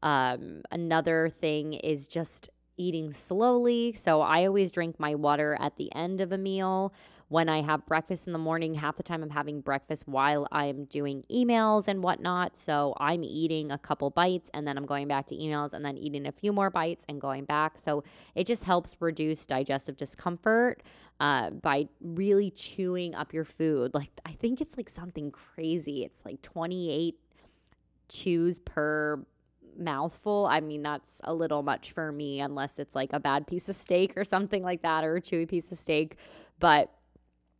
Um, 0.02 0.62
another 0.70 1.28
thing 1.28 1.74
is 1.74 2.08
just 2.08 2.48
eating 2.80 3.12
slowly. 3.12 3.92
So 3.92 4.22
I 4.22 4.46
always 4.46 4.72
drink 4.72 4.98
my 4.98 5.14
water 5.14 5.56
at 5.60 5.76
the 5.76 5.94
end 5.94 6.20
of 6.20 6.32
a 6.32 6.38
meal. 6.38 6.94
When 7.28 7.48
I 7.48 7.60
have 7.60 7.86
breakfast 7.86 8.26
in 8.26 8.32
the 8.32 8.38
morning, 8.38 8.74
half 8.74 8.96
the 8.96 9.02
time 9.02 9.22
I'm 9.22 9.30
having 9.30 9.60
breakfast 9.60 10.08
while 10.08 10.48
I'm 10.50 10.86
doing 10.86 11.22
emails 11.30 11.86
and 11.86 12.02
whatnot. 12.02 12.56
So 12.56 12.94
I'm 12.98 13.22
eating 13.22 13.70
a 13.70 13.78
couple 13.78 14.10
bites 14.10 14.50
and 14.54 14.66
then 14.66 14.76
I'm 14.76 14.86
going 14.86 15.06
back 15.06 15.26
to 15.26 15.36
emails 15.36 15.72
and 15.72 15.84
then 15.84 15.96
eating 15.96 16.26
a 16.26 16.32
few 16.32 16.52
more 16.52 16.70
bites 16.70 17.04
and 17.08 17.20
going 17.20 17.44
back. 17.44 17.78
So 17.78 18.02
it 18.34 18.46
just 18.46 18.64
helps 18.64 18.96
reduce 18.98 19.46
digestive 19.46 19.96
discomfort. 19.96 20.82
Uh, 21.20 21.50
by 21.50 21.86
really 22.00 22.50
chewing 22.50 23.14
up 23.14 23.34
your 23.34 23.44
food. 23.44 23.92
Like, 23.92 24.10
I 24.24 24.32
think 24.32 24.62
it's 24.62 24.78
like 24.78 24.88
something 24.88 25.30
crazy. 25.30 26.02
It's 26.02 26.24
like 26.24 26.40
28 26.40 27.14
chews 28.08 28.58
per 28.58 29.22
mouthful. 29.78 30.46
I 30.50 30.60
mean, 30.60 30.82
that's 30.82 31.20
a 31.24 31.34
little 31.34 31.62
much 31.62 31.92
for 31.92 32.12
me 32.12 32.40
unless 32.40 32.78
it's 32.78 32.94
like 32.94 33.12
a 33.12 33.20
bad 33.20 33.46
piece 33.46 33.68
of 33.68 33.76
steak 33.76 34.16
or 34.16 34.24
something 34.24 34.62
like 34.62 34.82
that 34.82 35.04
or 35.04 35.16
a 35.16 35.20
chewy 35.20 35.48
piece 35.48 35.70
of 35.70 35.78
steak. 35.78 36.16
But 36.58 36.90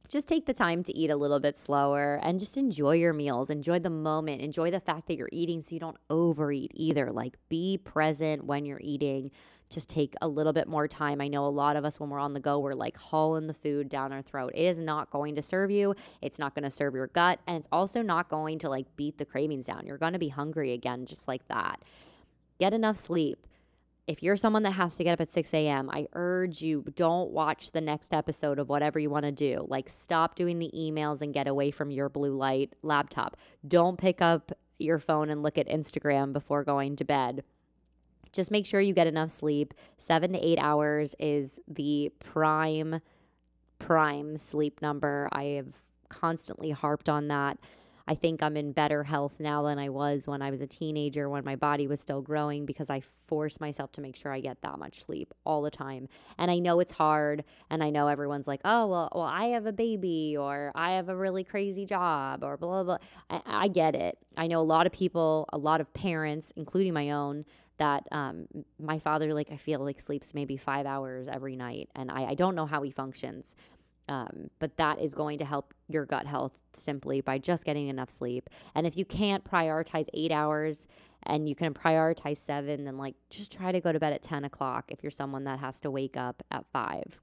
just 0.08 0.26
take 0.26 0.46
the 0.46 0.52
time 0.52 0.82
to 0.82 0.96
eat 0.96 1.10
a 1.10 1.16
little 1.16 1.38
bit 1.38 1.56
slower 1.56 2.18
and 2.22 2.40
just 2.40 2.56
enjoy 2.56 2.94
your 2.96 3.12
meals. 3.12 3.48
Enjoy 3.48 3.78
the 3.78 3.90
moment. 3.90 4.42
Enjoy 4.42 4.70
the 4.70 4.80
fact 4.80 5.06
that 5.06 5.16
you're 5.16 5.28
eating 5.32 5.62
so 5.62 5.74
you 5.74 5.80
don't 5.80 5.96
overeat 6.10 6.72
either. 6.74 7.12
Like 7.12 7.36
be 7.48 7.78
present 7.78 8.44
when 8.44 8.64
you're 8.64 8.80
eating. 8.82 9.30
Just 9.70 9.88
take 9.88 10.14
a 10.20 10.28
little 10.28 10.52
bit 10.52 10.66
more 10.68 10.88
time. 10.88 11.20
I 11.20 11.28
know 11.28 11.46
a 11.46 11.48
lot 11.48 11.76
of 11.76 11.84
us, 11.84 12.00
when 12.00 12.10
we're 12.10 12.18
on 12.18 12.34
the 12.34 12.40
go, 12.40 12.58
we're 12.58 12.74
like 12.74 12.96
hauling 12.96 13.46
the 13.46 13.54
food 13.54 13.88
down 13.88 14.12
our 14.12 14.20
throat. 14.20 14.52
It 14.54 14.64
is 14.64 14.78
not 14.78 15.10
going 15.10 15.36
to 15.36 15.42
serve 15.42 15.70
you. 15.70 15.94
It's 16.20 16.38
not 16.38 16.54
going 16.54 16.64
to 16.64 16.70
serve 16.70 16.94
your 16.94 17.06
gut. 17.06 17.38
And 17.46 17.56
it's 17.56 17.68
also 17.70 18.02
not 18.02 18.28
going 18.28 18.58
to 18.60 18.68
like 18.68 18.86
beat 18.96 19.18
the 19.18 19.24
cravings 19.24 19.66
down. 19.66 19.86
You're 19.86 19.96
going 19.96 20.12
to 20.12 20.18
be 20.18 20.28
hungry 20.28 20.72
again, 20.72 21.06
just 21.06 21.28
like 21.28 21.46
that. 21.48 21.80
Get 22.58 22.74
enough 22.74 22.96
sleep. 22.96 23.46
If 24.06 24.24
you're 24.24 24.34
someone 24.34 24.64
that 24.64 24.72
has 24.72 24.96
to 24.96 25.04
get 25.04 25.12
up 25.12 25.20
at 25.20 25.30
6 25.30 25.54
a.m., 25.54 25.88
I 25.88 26.08
urge 26.14 26.62
you 26.62 26.84
don't 26.96 27.30
watch 27.30 27.70
the 27.70 27.80
next 27.80 28.12
episode 28.12 28.58
of 28.58 28.68
whatever 28.68 28.98
you 28.98 29.08
want 29.08 29.24
to 29.24 29.30
do. 29.30 29.64
Like, 29.68 29.88
stop 29.88 30.34
doing 30.34 30.58
the 30.58 30.72
emails 30.76 31.22
and 31.22 31.32
get 31.32 31.46
away 31.46 31.70
from 31.70 31.92
your 31.92 32.08
blue 32.08 32.36
light 32.36 32.72
laptop. 32.82 33.36
Don't 33.66 33.98
pick 33.98 34.20
up 34.20 34.50
your 34.80 34.98
phone 34.98 35.30
and 35.30 35.44
look 35.44 35.58
at 35.58 35.68
Instagram 35.68 36.32
before 36.32 36.64
going 36.64 36.96
to 36.96 37.04
bed. 37.04 37.44
Just 38.32 38.50
make 38.50 38.66
sure 38.66 38.80
you 38.80 38.94
get 38.94 39.06
enough 39.06 39.30
sleep. 39.30 39.74
Seven 39.98 40.32
to 40.32 40.38
eight 40.38 40.58
hours 40.58 41.14
is 41.18 41.60
the 41.68 42.12
prime, 42.18 43.00
prime 43.78 44.36
sleep 44.36 44.80
number. 44.82 45.28
I 45.32 45.44
have 45.44 45.82
constantly 46.08 46.70
harped 46.70 47.08
on 47.08 47.28
that. 47.28 47.58
I 48.10 48.16
think 48.16 48.42
I'm 48.42 48.56
in 48.56 48.72
better 48.72 49.04
health 49.04 49.38
now 49.38 49.62
than 49.62 49.78
I 49.78 49.88
was 49.88 50.26
when 50.26 50.42
I 50.42 50.50
was 50.50 50.60
a 50.60 50.66
teenager, 50.66 51.28
when 51.28 51.44
my 51.44 51.54
body 51.54 51.86
was 51.86 52.00
still 52.00 52.20
growing, 52.20 52.66
because 52.66 52.90
I 52.90 53.02
force 53.28 53.60
myself 53.60 53.92
to 53.92 54.00
make 54.00 54.16
sure 54.16 54.32
I 54.32 54.40
get 54.40 54.62
that 54.62 54.80
much 54.80 55.04
sleep 55.04 55.32
all 55.46 55.62
the 55.62 55.70
time. 55.70 56.08
And 56.36 56.50
I 56.50 56.58
know 56.58 56.80
it's 56.80 56.90
hard, 56.90 57.44
and 57.70 57.84
I 57.84 57.90
know 57.90 58.08
everyone's 58.08 58.48
like, 58.48 58.62
"Oh, 58.64 58.88
well, 58.88 59.10
well, 59.14 59.22
I 59.22 59.44
have 59.50 59.64
a 59.66 59.72
baby, 59.72 60.36
or 60.36 60.72
I 60.74 60.94
have 60.94 61.08
a 61.08 61.14
really 61.14 61.44
crazy 61.44 61.86
job, 61.86 62.42
or 62.42 62.56
blah 62.56 62.82
blah." 62.82 62.98
blah. 62.98 62.98
I, 63.46 63.66
I 63.66 63.68
get 63.68 63.94
it. 63.94 64.18
I 64.36 64.48
know 64.48 64.60
a 64.60 64.62
lot 64.62 64.86
of 64.86 64.92
people, 64.92 65.48
a 65.52 65.58
lot 65.58 65.80
of 65.80 65.92
parents, 65.94 66.52
including 66.56 66.92
my 66.92 67.10
own, 67.10 67.44
that 67.80 68.06
um, 68.12 68.46
my 68.78 68.98
father, 68.98 69.34
like, 69.34 69.50
I 69.50 69.56
feel 69.56 69.80
like 69.80 70.00
sleeps 70.00 70.34
maybe 70.34 70.56
five 70.56 70.86
hours 70.86 71.26
every 71.26 71.56
night, 71.56 71.88
and 71.96 72.10
I, 72.10 72.26
I 72.26 72.34
don't 72.34 72.54
know 72.54 72.66
how 72.66 72.82
he 72.82 72.90
functions. 72.90 73.56
Um, 74.08 74.50
but 74.58 74.76
that 74.76 75.00
is 75.00 75.14
going 75.14 75.38
to 75.38 75.44
help 75.44 75.72
your 75.88 76.04
gut 76.04 76.26
health 76.26 76.52
simply 76.72 77.20
by 77.20 77.38
just 77.38 77.64
getting 77.64 77.88
enough 77.88 78.10
sleep. 78.10 78.50
And 78.74 78.84
if 78.84 78.96
you 78.96 79.04
can't 79.04 79.44
prioritize 79.44 80.08
eight 80.14 80.32
hours 80.32 80.88
and 81.22 81.48
you 81.48 81.54
can 81.54 81.72
prioritize 81.74 82.38
seven, 82.38 82.84
then 82.84 82.98
like 82.98 83.14
just 83.30 83.52
try 83.52 83.70
to 83.70 83.80
go 83.80 83.92
to 83.92 84.00
bed 84.00 84.12
at 84.12 84.22
10 84.22 84.44
o'clock 84.44 84.86
if 84.90 85.04
you're 85.04 85.12
someone 85.12 85.44
that 85.44 85.60
has 85.60 85.80
to 85.82 85.92
wake 85.92 86.16
up 86.16 86.42
at 86.50 86.66
five. 86.72 87.20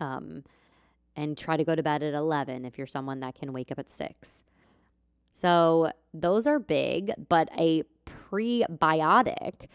Um, 0.00 0.44
and 1.16 1.36
try 1.36 1.56
to 1.56 1.64
go 1.64 1.74
to 1.74 1.82
bed 1.82 2.02
at 2.02 2.12
11 2.12 2.66
if 2.66 2.76
you're 2.76 2.86
someone 2.86 3.20
that 3.20 3.34
can 3.34 3.52
wake 3.52 3.72
up 3.72 3.78
at 3.78 3.90
six. 3.90 4.44
So 5.32 5.92
those 6.12 6.46
are 6.46 6.58
big, 6.58 7.12
but 7.28 7.48
a 7.58 7.84
prebiotic 8.30 9.66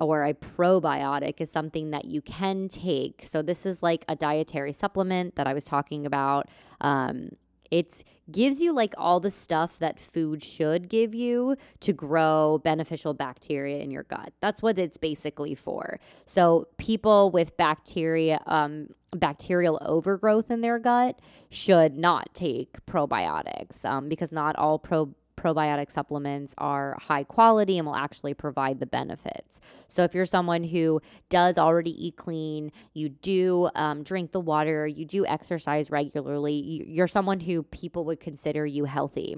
or 0.00 0.24
a 0.24 0.34
probiotic 0.34 1.40
is 1.40 1.50
something 1.50 1.90
that 1.90 2.06
you 2.06 2.20
can 2.20 2.68
take. 2.68 3.22
So, 3.26 3.42
this 3.42 3.64
is 3.66 3.82
like 3.82 4.04
a 4.08 4.16
dietary 4.16 4.72
supplement 4.72 5.36
that 5.36 5.46
I 5.46 5.54
was 5.54 5.64
talking 5.64 6.06
about. 6.06 6.48
Um, 6.80 7.30
it 7.70 8.04
gives 8.30 8.60
you 8.60 8.72
like 8.72 8.94
all 8.98 9.20
the 9.20 9.30
stuff 9.30 9.78
that 9.78 9.98
food 9.98 10.42
should 10.42 10.88
give 10.88 11.14
you 11.14 11.56
to 11.80 11.92
grow 11.92 12.60
beneficial 12.62 13.14
bacteria 13.14 13.78
in 13.78 13.90
your 13.90 14.04
gut. 14.04 14.32
That's 14.40 14.62
what 14.62 14.78
it's 14.78 14.96
basically 14.96 15.54
for. 15.54 15.98
So, 16.24 16.68
people 16.76 17.30
with 17.30 17.56
bacteria, 17.56 18.40
um, 18.46 18.88
bacterial 19.12 19.78
overgrowth 19.80 20.50
in 20.50 20.60
their 20.60 20.78
gut 20.78 21.20
should 21.50 21.96
not 21.96 22.34
take 22.34 22.84
probiotics 22.86 23.84
um, 23.84 24.08
because 24.08 24.32
not 24.32 24.56
all 24.56 24.78
pro 24.78 25.14
probiotic 25.36 25.90
supplements 25.90 26.54
are 26.58 26.96
high 27.00 27.24
quality 27.24 27.78
and 27.78 27.86
will 27.86 27.96
actually 27.96 28.34
provide 28.34 28.80
the 28.80 28.86
benefits. 28.86 29.60
So, 29.88 30.04
if 30.04 30.14
you're 30.14 30.26
someone 30.26 30.64
who 30.64 31.00
does 31.28 31.58
already 31.58 32.06
eat 32.06 32.16
clean, 32.16 32.72
you 32.92 33.08
do 33.08 33.68
um, 33.74 34.02
drink 34.02 34.32
the 34.32 34.40
water, 34.40 34.86
you 34.86 35.04
do 35.04 35.26
exercise 35.26 35.90
regularly, 35.90 36.84
you're 36.86 37.08
someone 37.08 37.40
who 37.40 37.62
people 37.62 38.04
would 38.06 38.20
consider 38.20 38.64
you 38.66 38.84
healthy. 38.84 39.36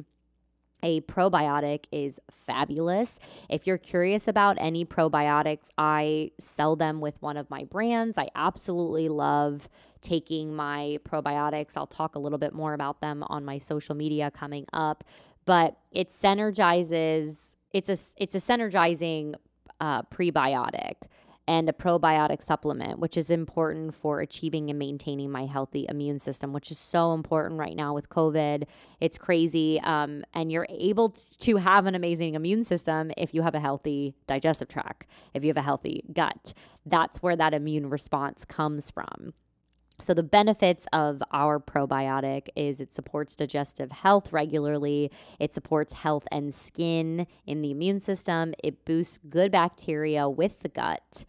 A 0.83 1.01
probiotic 1.03 1.87
is 1.91 2.21
fabulous. 2.31 3.19
If 3.49 3.67
you're 3.67 3.79
curious 3.79 4.29
about 4.29 4.57
any 4.61 4.85
probiotics, 4.85 5.71
I 5.79 6.33
sell 6.39 6.77
them 6.77 7.01
with 7.01 7.21
one 7.23 7.37
of 7.37 7.49
my 7.51 7.65
brands. 7.65 8.19
I 8.19 8.29
absolutely 8.35 9.09
love 9.09 9.69
taking 10.03 10.55
my 10.55 10.99
probiotics. 11.03 11.77
I'll 11.77 11.87
talk 11.87 12.15
a 12.15 12.19
little 12.19 12.39
bit 12.39 12.53
more 12.53 12.75
about 12.75 13.01
them 13.01 13.25
on 13.29 13.45
my 13.45 13.59
social 13.59 13.95
media 13.95 14.31
coming 14.31 14.67
up 14.73 15.03
but 15.47 15.79
it 15.91 16.11
synergizes 16.11 17.55
it's 17.73 17.89
a 17.89 17.97
it's 18.23 18.35
a 18.35 18.39
synergizing 18.39 19.35
uh, 19.81 20.03
prebiotic 20.03 20.95
and 21.49 21.69
a 21.69 21.73
probiotic 21.73 22.43
supplement, 22.43 22.99
which 22.99 23.17
is 23.17 23.31
important 23.31 23.95
for 23.95 24.21
achieving 24.21 24.69
and 24.69 24.79
maintaining 24.79 25.31
my 25.31 25.45
healthy 25.45 25.87
immune 25.89 26.19
system, 26.19 26.53
which 26.53 26.73
is 26.73 26.79
so 26.79 27.13
important 27.13 27.59
right 27.59 27.77
now 27.77 27.95
with 27.95 28.09
COVID. 28.09 28.65
It's 29.01 29.17
crazy. 29.17 29.81
Um, 29.81 30.25
and 30.35 30.51
you're 30.51 30.67
able 30.69 31.11
to 31.11 31.57
have 31.57 31.87
an 31.87 31.95
amazing 31.95 32.35
immune 32.35 32.65
system 32.65 33.13
if 33.17 33.33
you 33.33 33.43
have 33.43 33.55
a 33.55 33.61
healthy 33.61 34.17
digestive 34.27 34.69
tract, 34.69 35.07
if 35.35 35.45
you 35.45 35.49
have 35.49 35.57
a 35.57 35.63
healthy 35.63 36.03
gut. 36.13 36.53
That's 36.85 37.23
where 37.23 37.37
that 37.37 37.55
immune 37.55 37.91
response 37.91 38.45
comes 38.45 38.91
from. 38.91 39.33
So, 39.99 40.13
the 40.13 40.23
benefits 40.23 40.87
of 40.93 41.23
our 41.33 41.59
probiotic 41.59 42.49
is 42.55 42.81
it 42.81 42.93
supports 42.93 43.35
digestive 43.35 43.93
health 43.93 44.31
regularly, 44.33 45.11
it 45.41 45.55
supports 45.55 45.95
health 45.95 46.29
and 46.31 46.55
skin 46.55 47.27
in 47.47 47.63
the 47.63 47.71
immune 47.71 48.01
system, 48.01 48.53
it 48.63 48.85
boosts 48.85 49.19
good 49.29 49.53
bacteria 49.53 50.29
with 50.29 50.61
the 50.61 50.69
gut 50.69 51.25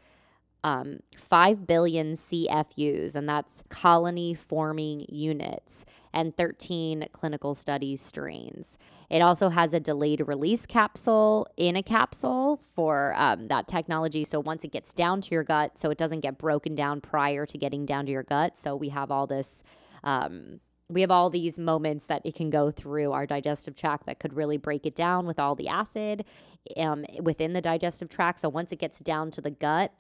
um, 0.63 1.00
5 1.17 1.67
billion 1.67 2.15
CFUs, 2.15 3.15
and 3.15 3.28
that's 3.28 3.63
colony 3.70 4.34
forming 4.34 5.02
units, 5.10 5.86
and 6.13 6.36
13 6.36 7.08
clinical 7.12 7.56
study 7.56 7.96
strains. 7.96 8.78
It 9.10 9.22
also 9.22 9.50
has 9.50 9.74
a 9.74 9.80
delayed 9.80 10.28
release 10.28 10.65
capsule 10.65 11.48
in 11.56 11.76
a 11.76 11.84
capsule 11.84 12.62
for 12.76 13.13
um, 13.17 13.48
that 13.48 13.67
technology. 13.67 14.26
So 14.26 14.39
once 14.39 14.63
it 14.63 14.72
gets 14.72 14.93
down 14.93 15.22
to 15.22 15.36
your 15.36 15.43
gut, 15.43 15.78
so 15.78 15.89
it 15.89 15.98
doesn't 15.98 16.22
get 16.22 16.38
broken 16.38 16.76
down 16.76 17.02
prior 17.02 17.46
to 17.46 17.58
getting 17.58 17.86
down 17.86 18.06
to 18.08 18.12
your 18.12 18.24
gut. 18.24 18.58
So 18.60 18.76
we 18.76 18.89
have 18.89 19.12
all 19.12 19.28
this. 19.28 19.63
Um, 20.04 20.60
we 20.89 21.02
have 21.02 21.12
all 21.12 21.30
these 21.30 21.60
moments 21.60 22.08
that 22.08 22.22
it 22.26 22.34
can 22.34 22.50
go 22.50 22.72
through 22.72 23.12
our 23.12 23.26
digestive 23.26 23.76
tract 23.76 24.06
that 24.06 24.20
could 24.20 24.34
really 24.34 24.56
break 24.56 24.86
it 24.86 24.96
down 24.96 25.26
with 25.26 25.38
all 25.38 25.54
the 25.54 25.67
acid 25.67 26.24
um, 26.78 27.06
within 27.22 27.52
the 27.52 27.62
digestive 27.62 28.08
tract. 28.08 28.39
So 28.39 28.48
once 28.48 28.72
it 28.72 28.80
gets 28.80 29.00
down 29.00 29.30
to 29.32 29.41
the 29.41 29.52
gut, 29.52 29.91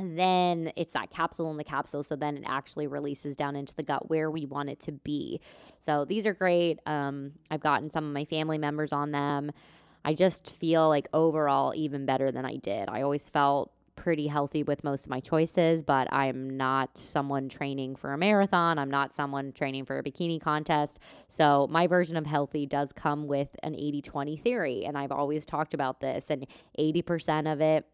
then 0.00 0.72
it's 0.76 0.92
that 0.92 1.10
capsule 1.10 1.50
in 1.50 1.56
the 1.56 1.64
capsule. 1.64 2.02
So 2.02 2.16
then 2.16 2.38
it 2.38 2.44
actually 2.46 2.86
releases 2.86 3.36
down 3.36 3.56
into 3.56 3.74
the 3.74 3.82
gut 3.82 4.08
where 4.08 4.30
we 4.30 4.46
want 4.46 4.68
it 4.70 4.80
to 4.80 4.92
be. 4.92 5.40
So 5.80 6.04
these 6.04 6.26
are 6.26 6.34
great. 6.34 6.80
Um, 6.86 7.32
I've 7.50 7.60
gotten 7.60 7.90
some 7.90 8.04
of 8.04 8.12
my 8.12 8.24
family 8.24 8.58
members 8.58 8.92
on 8.92 9.12
them. 9.12 9.52
I 10.04 10.14
just 10.14 10.50
feel 10.50 10.88
like 10.88 11.08
overall 11.12 11.72
even 11.76 12.06
better 12.06 12.32
than 12.32 12.44
I 12.44 12.56
did. 12.56 12.88
I 12.88 13.02
always 13.02 13.28
felt 13.28 13.72
pretty 14.00 14.26
healthy 14.26 14.62
with 14.62 14.82
most 14.82 15.04
of 15.04 15.10
my 15.10 15.20
choices, 15.20 15.82
but 15.82 16.10
I'm 16.10 16.56
not 16.56 16.96
someone 16.96 17.50
training 17.50 17.96
for 17.96 18.14
a 18.14 18.18
marathon. 18.18 18.78
I'm 18.78 18.90
not 18.90 19.14
someone 19.14 19.52
training 19.52 19.84
for 19.84 19.98
a 19.98 20.02
bikini 20.02 20.40
contest. 20.40 20.98
So 21.28 21.68
my 21.70 21.86
version 21.86 22.16
of 22.16 22.24
healthy 22.24 22.64
does 22.64 22.94
come 22.94 23.26
with 23.26 23.54
an 23.62 23.74
80 23.74 24.00
20 24.00 24.36
theory. 24.38 24.84
And 24.86 24.96
I've 24.96 25.12
always 25.12 25.44
talked 25.44 25.74
about 25.74 26.00
this, 26.00 26.30
and 26.30 26.46
80% 26.78 27.52
of 27.52 27.60
it 27.60 27.84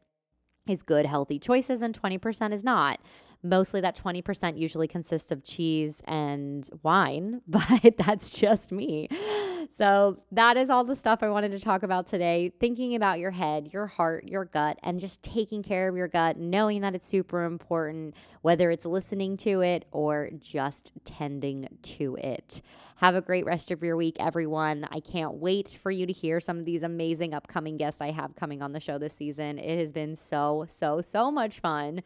is 0.67 0.83
good, 0.83 1.07
healthy 1.07 1.39
choices, 1.39 1.83
and 1.83 2.01
20% 2.01 2.53
is 2.53 2.65
not. 2.65 3.01
Mostly 3.47 3.81
that 3.83 3.97
20% 3.97 4.59
usually 4.59 4.89
consists 4.89 5.31
of 5.31 5.45
cheese 5.45 6.03
and 6.05 6.69
wine, 6.83 7.43
but 7.49 7.97
that's 7.97 8.29
just 8.29 8.73
me. 8.73 9.09
So, 9.71 10.23
that 10.33 10.57
is 10.57 10.71
all 10.71 10.85
the 10.85 10.97
stuff 10.97 11.23
I 11.23 11.29
wanted 11.29 11.53
to 11.53 11.61
talk 11.61 11.83
about 11.83 12.07
today. 12.07 12.53
Thinking 12.61 12.95
about 12.95 13.19
your 13.19 13.31
head, 13.31 13.73
your 13.73 13.87
heart, 13.87 14.29
your 14.29 14.45
gut, 14.45 14.79
and 14.83 15.01
just 15.01 15.23
taking 15.23 15.63
care 15.63 15.89
of 15.89 15.97
your 15.97 16.09
gut, 16.09 16.39
knowing 16.39 16.83
that 16.83 16.95
it's 16.95 17.07
super 17.07 17.45
important, 17.45 18.15
whether 18.43 18.71
it's 18.71 18.87
listening 18.87 19.37
to 19.39 19.61
it 19.61 19.85
or 19.91 20.31
just 20.39 20.93
tending 21.05 21.69
to 21.83 22.17
it. 22.17 22.63
Have 22.97 23.15
a 23.15 23.21
great 23.21 23.45
rest 23.45 23.71
of 23.71 23.83
your 23.83 23.97
week, 23.97 24.17
everyone. 24.19 24.89
I 24.91 25.01
can't 25.01 25.35
wait 25.35 25.69
for 25.69 25.91
you 25.91 26.07
to 26.07 26.13
hear 26.13 26.41
some 26.41 26.59
of 26.59 26.65
these 26.65 26.83
amazing 26.83 27.35
upcoming 27.35 27.77
guests 27.77 28.01
I 28.01 28.11
have 28.11 28.35
coming 28.37 28.63
on 28.63 28.73
the 28.73 28.81
show 28.81 28.99
this 28.99 29.15
season. 29.15 29.59
It 29.59 29.79
has 29.79 29.93
been 29.93 30.17
so, 30.17 30.65
so, 30.69 31.01
so 31.01 31.31
much 31.31 31.61
fun 31.61 32.03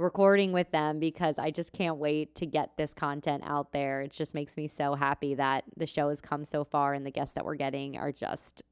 recording 0.00 0.52
with 0.52 0.70
them 0.70 0.98
because 0.98 1.38
I 1.38 1.50
just 1.50 1.72
can't 1.72 1.96
wait 1.96 2.34
to 2.36 2.46
get 2.46 2.76
this 2.76 2.94
content 2.94 3.42
out 3.46 3.72
there. 3.72 4.02
It 4.02 4.10
just 4.10 4.34
makes 4.34 4.56
me 4.56 4.66
so 4.66 4.94
happy 4.94 5.34
that 5.34 5.64
the 5.76 5.86
show 5.86 6.08
has 6.08 6.20
come 6.20 6.44
so 6.44 6.64
far 6.64 6.94
and 6.94 7.04
the 7.04 7.10
guests 7.10 7.34
that 7.34 7.44
we're 7.44 7.54
getting 7.56 7.96
are 7.96 8.12
just 8.12 8.62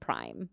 prime. 0.00 0.48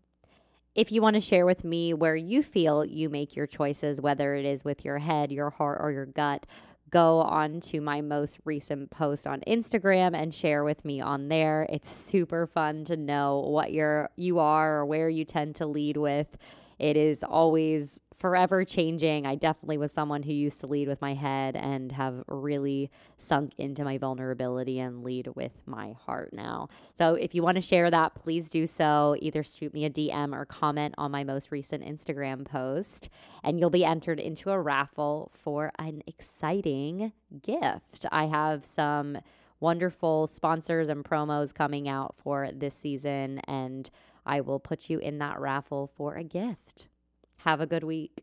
If 0.74 0.92
you 0.92 1.02
want 1.02 1.14
to 1.14 1.20
share 1.20 1.46
with 1.46 1.64
me 1.64 1.92
where 1.92 2.14
you 2.14 2.42
feel 2.42 2.84
you 2.84 3.08
make 3.08 3.34
your 3.34 3.48
choices, 3.48 4.00
whether 4.00 4.34
it 4.34 4.44
is 4.44 4.64
with 4.64 4.84
your 4.84 4.98
head, 4.98 5.32
your 5.32 5.50
heart, 5.50 5.78
or 5.82 5.90
your 5.90 6.06
gut, 6.06 6.46
go 6.90 7.20
on 7.20 7.60
to 7.60 7.80
my 7.80 8.00
most 8.00 8.38
recent 8.44 8.90
post 8.90 9.26
on 9.26 9.40
Instagram 9.46 10.14
and 10.14 10.34
share 10.34 10.62
with 10.62 10.84
me 10.84 11.00
on 11.00 11.28
there. 11.28 11.66
It's 11.70 11.88
super 11.88 12.46
fun 12.46 12.84
to 12.84 12.96
know 12.96 13.40
what 13.40 13.72
you're 13.72 14.10
you 14.16 14.38
are 14.38 14.78
or 14.78 14.86
where 14.86 15.08
you 15.08 15.24
tend 15.24 15.56
to 15.56 15.66
lead 15.66 15.96
with. 15.96 16.36
It 16.78 16.96
is 16.96 17.22
always 17.24 17.98
forever 18.20 18.64
changing. 18.66 19.26
I 19.26 19.34
definitely 19.34 19.78
was 19.78 19.90
someone 19.90 20.22
who 20.22 20.32
used 20.32 20.60
to 20.60 20.66
lead 20.66 20.88
with 20.88 21.00
my 21.00 21.14
head 21.14 21.56
and 21.56 21.90
have 21.92 22.22
really 22.28 22.90
sunk 23.16 23.54
into 23.56 23.82
my 23.82 23.96
vulnerability 23.96 24.78
and 24.78 25.02
lead 25.02 25.28
with 25.34 25.52
my 25.64 25.94
heart 26.04 26.34
now. 26.34 26.68
So 26.94 27.14
if 27.14 27.34
you 27.34 27.42
want 27.42 27.56
to 27.56 27.62
share 27.62 27.90
that, 27.90 28.14
please 28.14 28.50
do 28.50 28.66
so. 28.66 29.16
Either 29.20 29.42
shoot 29.42 29.72
me 29.72 29.86
a 29.86 29.90
DM 29.90 30.34
or 30.34 30.44
comment 30.44 30.94
on 30.98 31.10
my 31.10 31.24
most 31.24 31.50
recent 31.50 31.82
Instagram 31.82 32.44
post, 32.44 33.08
and 33.42 33.58
you'll 33.58 33.70
be 33.70 33.86
entered 33.86 34.20
into 34.20 34.50
a 34.50 34.60
raffle 34.60 35.32
for 35.34 35.72
an 35.78 36.02
exciting 36.06 37.12
gift. 37.42 38.04
I 38.12 38.26
have 38.26 38.66
some 38.66 39.16
wonderful 39.60 40.26
sponsors 40.26 40.88
and 40.88 41.04
promos 41.04 41.54
coming 41.54 41.88
out 41.88 42.14
for 42.22 42.50
this 42.52 42.74
season, 42.74 43.38
and 43.48 43.88
I 44.26 44.42
will 44.42 44.60
put 44.60 44.90
you 44.90 44.98
in 44.98 45.18
that 45.18 45.40
raffle 45.40 45.86
for 45.86 46.16
a 46.16 46.24
gift. 46.24 46.88
Have 47.44 47.60
a 47.60 47.66
good 47.66 47.84
week. 47.84 48.20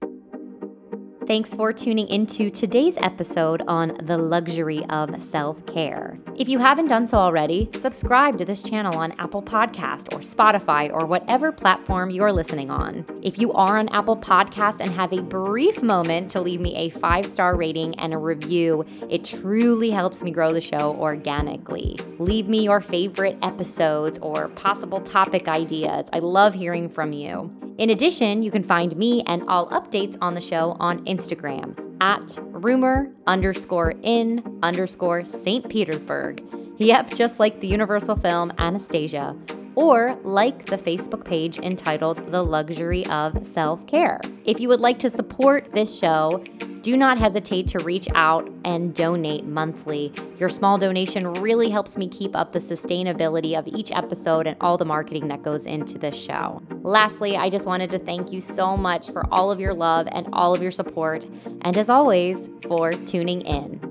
Thanks 1.28 1.54
for 1.54 1.74
tuning 1.74 2.08
into 2.08 2.50
today's 2.50 2.96
episode 2.98 3.62
on 3.68 3.98
the 4.02 4.18
luxury 4.18 4.86
of 4.86 5.22
self 5.22 5.66
care. 5.66 6.18
If 6.38 6.48
you 6.48 6.58
haven't 6.58 6.88
done 6.88 7.06
so 7.06 7.18
already, 7.18 7.70
subscribe 7.74 8.38
to 8.38 8.46
this 8.46 8.64
channel 8.64 8.98
on 8.98 9.12
Apple 9.20 9.42
Podcast 9.42 10.14
or 10.14 10.20
Spotify 10.20 10.90
or 10.94 11.06
whatever 11.06 11.52
platform 11.52 12.12
you're 12.12 12.32
listening 12.32 12.70
on. 12.70 13.04
If 13.24 13.38
you 13.40 13.52
are 13.52 13.78
on 13.78 13.90
Apple 13.90 14.16
Podcast 14.16 14.78
and 14.80 14.90
have 14.94 15.12
a 15.12 15.22
brief 15.22 15.84
moment 15.84 16.32
to 16.32 16.40
leave 16.40 16.62
me 16.62 16.78
a 16.78 16.92
five 16.92 17.26
star 17.26 17.58
rating 17.58 17.94
and 17.96 18.14
a 18.14 18.18
review, 18.18 18.86
it 19.10 19.26
truly 19.26 19.90
helps 19.90 20.24
me 20.24 20.32
grow 20.32 20.54
the 20.54 20.62
show 20.62 20.96
organically. 20.96 21.98
Leave 22.20 22.48
me 22.48 22.64
your 22.64 22.80
favorite 22.80 23.38
episodes 23.42 24.18
or 24.20 24.48
possible 24.50 25.02
topic 25.02 25.50
ideas. 25.50 26.08
I 26.14 26.20
love 26.20 26.54
hearing 26.54 26.88
from 26.88 27.12
you. 27.12 27.67
In 27.78 27.92
addition, 27.92 28.42
you 28.42 28.50
can 28.50 28.64
find 28.64 28.98
me 28.98 29.22
and 29.28 29.44
all 29.48 29.68
updates 29.68 30.18
on 30.20 30.34
the 30.34 30.42
show 30.42 30.76
on 30.80 31.06
Instagram 31.06 31.78
at 32.02 32.40
rumor 32.42 33.12
underscore 33.28 33.94
in 34.02 34.60
underscore 34.64 35.24
St. 35.26 35.70
Petersburg. 35.70 36.44
Yep, 36.78 37.14
just 37.14 37.40
like 37.40 37.60
the 37.60 37.68
Universal 37.68 38.16
film 38.16 38.52
Anastasia. 38.58 39.36
Or 39.76 40.18
like 40.24 40.66
the 40.66 40.78
Facebook 40.78 41.24
page 41.24 41.60
entitled 41.60 42.32
The 42.32 42.44
Luxury 42.44 43.06
of 43.08 43.46
Self 43.46 43.86
Care. 43.86 44.22
If 44.44 44.60
you 44.60 44.70
would 44.70 44.82
like 44.82 44.98
to 45.00 45.10
support 45.12 45.72
this 45.72 46.00
show, 46.00 46.44
do 46.88 46.96
not 46.96 47.18
hesitate 47.18 47.68
to 47.68 47.80
reach 47.80 48.08
out 48.16 48.50
and 48.64 48.96
donate 48.96 49.44
monthly. 49.44 50.14
Your 50.38 50.48
small 50.48 50.78
donation 50.78 51.34
really 51.34 51.70
helps 51.70 51.98
me 51.98 52.08
keep 52.08 52.34
up 52.34 52.54
the 52.54 52.60
sustainability 52.60 53.60
of 53.60 53.68
each 53.68 53.92
episode 53.92 54.48
and 54.48 54.56
all 54.62 54.78
the 54.78 54.86
marketing 54.86 55.28
that 55.28 55.44
goes 55.44 55.66
into 55.66 55.98
this 55.98 56.16
show. 56.16 56.62
Lastly, 56.84 57.36
I 57.36 57.50
just 57.50 57.66
wanted 57.66 57.90
to 57.90 58.00
thank 58.00 58.32
you 58.32 58.40
so 58.40 58.78
much 58.78 59.12
for 59.12 59.26
all 59.34 59.52
of 59.52 59.60
your 59.60 59.74
love 59.74 60.08
and 60.14 60.30
all 60.32 60.56
of 60.56 60.62
your 60.62 60.72
support, 60.72 61.26
and 61.64 61.78
as 61.78 61.90
always, 61.90 62.48
for 62.66 62.94
tuning 62.94 63.42
in. 63.42 63.87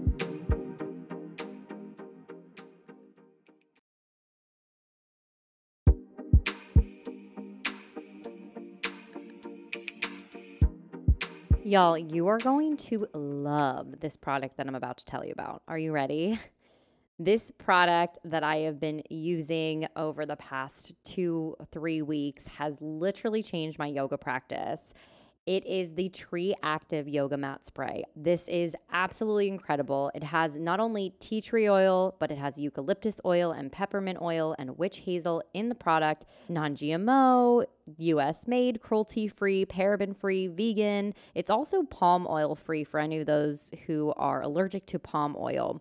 Y'all, 11.67 11.99
you 11.99 12.29
are 12.29 12.39
going 12.39 12.77
to 12.77 13.09
love 13.13 13.99
this 13.99 14.17
product 14.17 14.57
that 14.57 14.69
I'm 14.69 14.77
about 14.77 14.99
to 14.99 15.05
tell 15.05 15.25
you 15.25 15.33
about. 15.33 15.63
Are 15.67 15.77
you 15.77 15.91
ready? 15.91 16.39
This 17.19 17.51
product 17.51 18.19
that 18.25 18.45
I 18.45 18.59
have 18.59 18.79
been 18.79 19.03
using 19.11 19.89
over 19.97 20.27
the 20.27 20.37
past 20.37 20.93
two, 21.03 21.57
three 21.73 22.03
weeks 22.03 22.47
has 22.47 22.81
literally 22.81 23.43
changed 23.43 23.81
my 23.81 23.87
yoga 23.87 24.17
practice. 24.17 24.95
It 25.47 25.65
is 25.65 25.95
the 25.95 26.09
Tree 26.09 26.55
Active 26.63 27.09
Yoga 27.09 27.37
Mat 27.37 27.65
Spray. 27.65 28.05
This 28.15 28.49
is 28.49 28.77
absolutely 28.93 29.49
incredible. 29.49 30.11
It 30.15 30.23
has 30.23 30.57
not 30.57 30.79
only 30.79 31.15
tea 31.21 31.41
tree 31.41 31.69
oil, 31.69 32.17
but 32.21 32.31
it 32.31 32.39
has 32.39 32.59
eucalyptus 32.59 33.21
oil 33.25 33.53
and 33.53 33.73
peppermint 33.73 34.19
oil 34.21 34.55
and 34.59 34.77
witch 34.79 34.99
hazel 34.99 35.43
in 35.55 35.69
the 35.69 35.75
product. 35.75 36.27
Non 36.49 36.77
GMO, 36.77 37.65
US 37.99 38.49
made, 38.49 38.81
cruelty 38.81 39.29
free, 39.29 39.65
paraben 39.65 40.17
free, 40.17 40.47
vegan. 40.47 41.15
It's 41.35 41.51
also 41.51 41.83
palm 41.85 42.27
oil 42.29 42.55
free 42.55 42.85
for 42.85 42.99
any 43.01 43.19
of 43.19 43.27
those 43.27 43.71
who 43.87 44.13
are 44.17 44.43
allergic 44.43 44.87
to 44.87 44.99
palm 44.99 45.37
oil. 45.39 45.81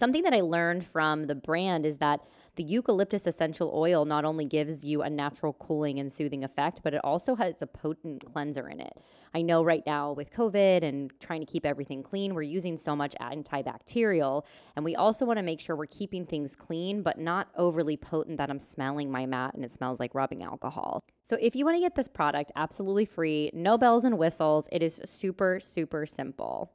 Something 0.00 0.22
that 0.22 0.32
I 0.32 0.40
learned 0.40 0.82
from 0.86 1.26
the 1.26 1.34
brand 1.34 1.84
is 1.84 1.98
that 1.98 2.20
the 2.56 2.62
eucalyptus 2.62 3.26
essential 3.26 3.70
oil 3.74 4.06
not 4.06 4.24
only 4.24 4.46
gives 4.46 4.82
you 4.82 5.02
a 5.02 5.10
natural 5.10 5.52
cooling 5.52 5.98
and 5.98 6.10
soothing 6.10 6.42
effect, 6.42 6.80
but 6.82 6.94
it 6.94 7.02
also 7.04 7.34
has 7.34 7.60
a 7.60 7.66
potent 7.66 8.24
cleanser 8.24 8.66
in 8.70 8.80
it. 8.80 8.94
I 9.34 9.42
know 9.42 9.62
right 9.62 9.82
now 9.84 10.12
with 10.12 10.32
COVID 10.32 10.82
and 10.82 11.12
trying 11.20 11.40
to 11.40 11.46
keep 11.46 11.66
everything 11.66 12.02
clean, 12.02 12.34
we're 12.34 12.40
using 12.40 12.78
so 12.78 12.96
much 12.96 13.14
antibacterial, 13.20 14.46
and 14.74 14.86
we 14.86 14.96
also 14.96 15.26
want 15.26 15.36
to 15.36 15.42
make 15.42 15.60
sure 15.60 15.76
we're 15.76 15.84
keeping 15.84 16.24
things 16.24 16.56
clean, 16.56 17.02
but 17.02 17.18
not 17.18 17.48
overly 17.54 17.98
potent 17.98 18.38
that 18.38 18.48
I'm 18.48 18.58
smelling 18.58 19.10
my 19.10 19.26
mat 19.26 19.52
and 19.52 19.62
it 19.66 19.70
smells 19.70 20.00
like 20.00 20.14
rubbing 20.14 20.42
alcohol. 20.42 21.04
So 21.24 21.36
if 21.38 21.54
you 21.54 21.66
want 21.66 21.76
to 21.76 21.80
get 21.82 21.94
this 21.94 22.08
product 22.08 22.52
absolutely 22.56 23.04
free, 23.04 23.50
no 23.52 23.76
bells 23.76 24.04
and 24.04 24.16
whistles, 24.16 24.66
it 24.72 24.82
is 24.82 24.98
super, 25.04 25.60
super 25.60 26.06
simple 26.06 26.72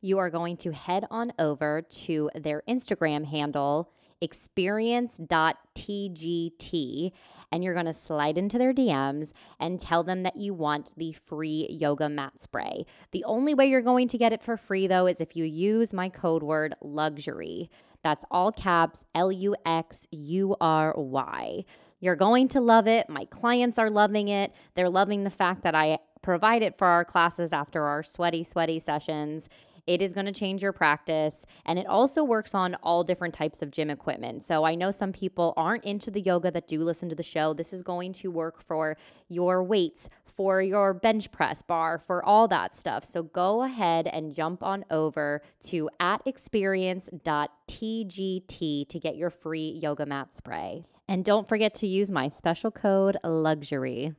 you 0.00 0.18
are 0.18 0.30
going 0.30 0.56
to 0.58 0.72
head 0.72 1.04
on 1.10 1.32
over 1.38 1.82
to 1.82 2.30
their 2.34 2.62
Instagram 2.68 3.26
handle, 3.26 3.90
experience.tgt, 4.20 7.12
and 7.52 7.64
you're 7.64 7.74
going 7.74 7.86
to 7.86 7.94
slide 7.94 8.38
into 8.38 8.58
their 8.58 8.72
DMs 8.72 9.32
and 9.60 9.78
tell 9.78 10.02
them 10.02 10.22
that 10.22 10.36
you 10.36 10.54
want 10.54 10.92
the 10.96 11.12
free 11.12 11.66
yoga 11.70 12.08
mat 12.08 12.40
spray. 12.40 12.86
The 13.10 13.24
only 13.24 13.54
way 13.54 13.66
you're 13.66 13.82
going 13.82 14.08
to 14.08 14.18
get 14.18 14.32
it 14.32 14.42
for 14.42 14.56
free, 14.56 14.86
though, 14.86 15.06
is 15.06 15.20
if 15.20 15.36
you 15.36 15.44
use 15.44 15.92
my 15.92 16.08
code 16.08 16.42
word 16.42 16.74
luxury. 16.80 17.70
That's 18.02 18.24
all 18.30 18.52
caps 18.52 19.04
L 19.16 19.32
U 19.32 19.56
X 19.64 20.06
U 20.12 20.54
R 20.60 20.94
Y. 20.96 21.64
You're 21.98 22.14
going 22.14 22.46
to 22.48 22.60
love 22.60 22.86
it. 22.86 23.10
My 23.10 23.24
clients 23.24 23.78
are 23.78 23.90
loving 23.90 24.28
it. 24.28 24.52
They're 24.74 24.88
loving 24.88 25.24
the 25.24 25.30
fact 25.30 25.62
that 25.62 25.74
I 25.74 25.98
provide 26.22 26.62
it 26.62 26.78
for 26.78 26.86
our 26.86 27.04
classes 27.04 27.52
after 27.52 27.84
our 27.84 28.02
sweaty, 28.02 28.44
sweaty 28.44 28.78
sessions. 28.78 29.48
It 29.86 30.02
is 30.02 30.12
going 30.12 30.26
to 30.26 30.32
change 30.32 30.62
your 30.62 30.72
practice. 30.72 31.46
And 31.64 31.78
it 31.78 31.86
also 31.86 32.24
works 32.24 32.54
on 32.54 32.76
all 32.82 33.04
different 33.04 33.34
types 33.34 33.62
of 33.62 33.70
gym 33.70 33.90
equipment. 33.90 34.42
So 34.42 34.64
I 34.64 34.74
know 34.74 34.90
some 34.90 35.12
people 35.12 35.54
aren't 35.56 35.84
into 35.84 36.10
the 36.10 36.20
yoga 36.20 36.50
that 36.50 36.68
do 36.68 36.80
listen 36.80 37.08
to 37.08 37.14
the 37.14 37.22
show. 37.22 37.54
This 37.54 37.72
is 37.72 37.82
going 37.82 38.12
to 38.14 38.30
work 38.30 38.60
for 38.60 38.96
your 39.28 39.62
weights, 39.62 40.08
for 40.24 40.60
your 40.60 40.92
bench 40.92 41.30
press 41.30 41.62
bar, 41.62 41.98
for 41.98 42.24
all 42.24 42.48
that 42.48 42.74
stuff. 42.74 43.04
So 43.04 43.22
go 43.22 43.62
ahead 43.62 44.08
and 44.08 44.34
jump 44.34 44.62
on 44.62 44.84
over 44.90 45.42
to 45.66 45.88
at 46.00 46.20
experience.tgt 46.26 48.88
to 48.88 49.00
get 49.00 49.16
your 49.16 49.30
free 49.30 49.78
yoga 49.82 50.06
mat 50.06 50.34
spray. 50.34 50.84
And 51.08 51.24
don't 51.24 51.48
forget 51.48 51.74
to 51.74 51.86
use 51.86 52.10
my 52.10 52.28
special 52.28 52.72
code 52.72 53.16
LUXURY. 53.24 54.16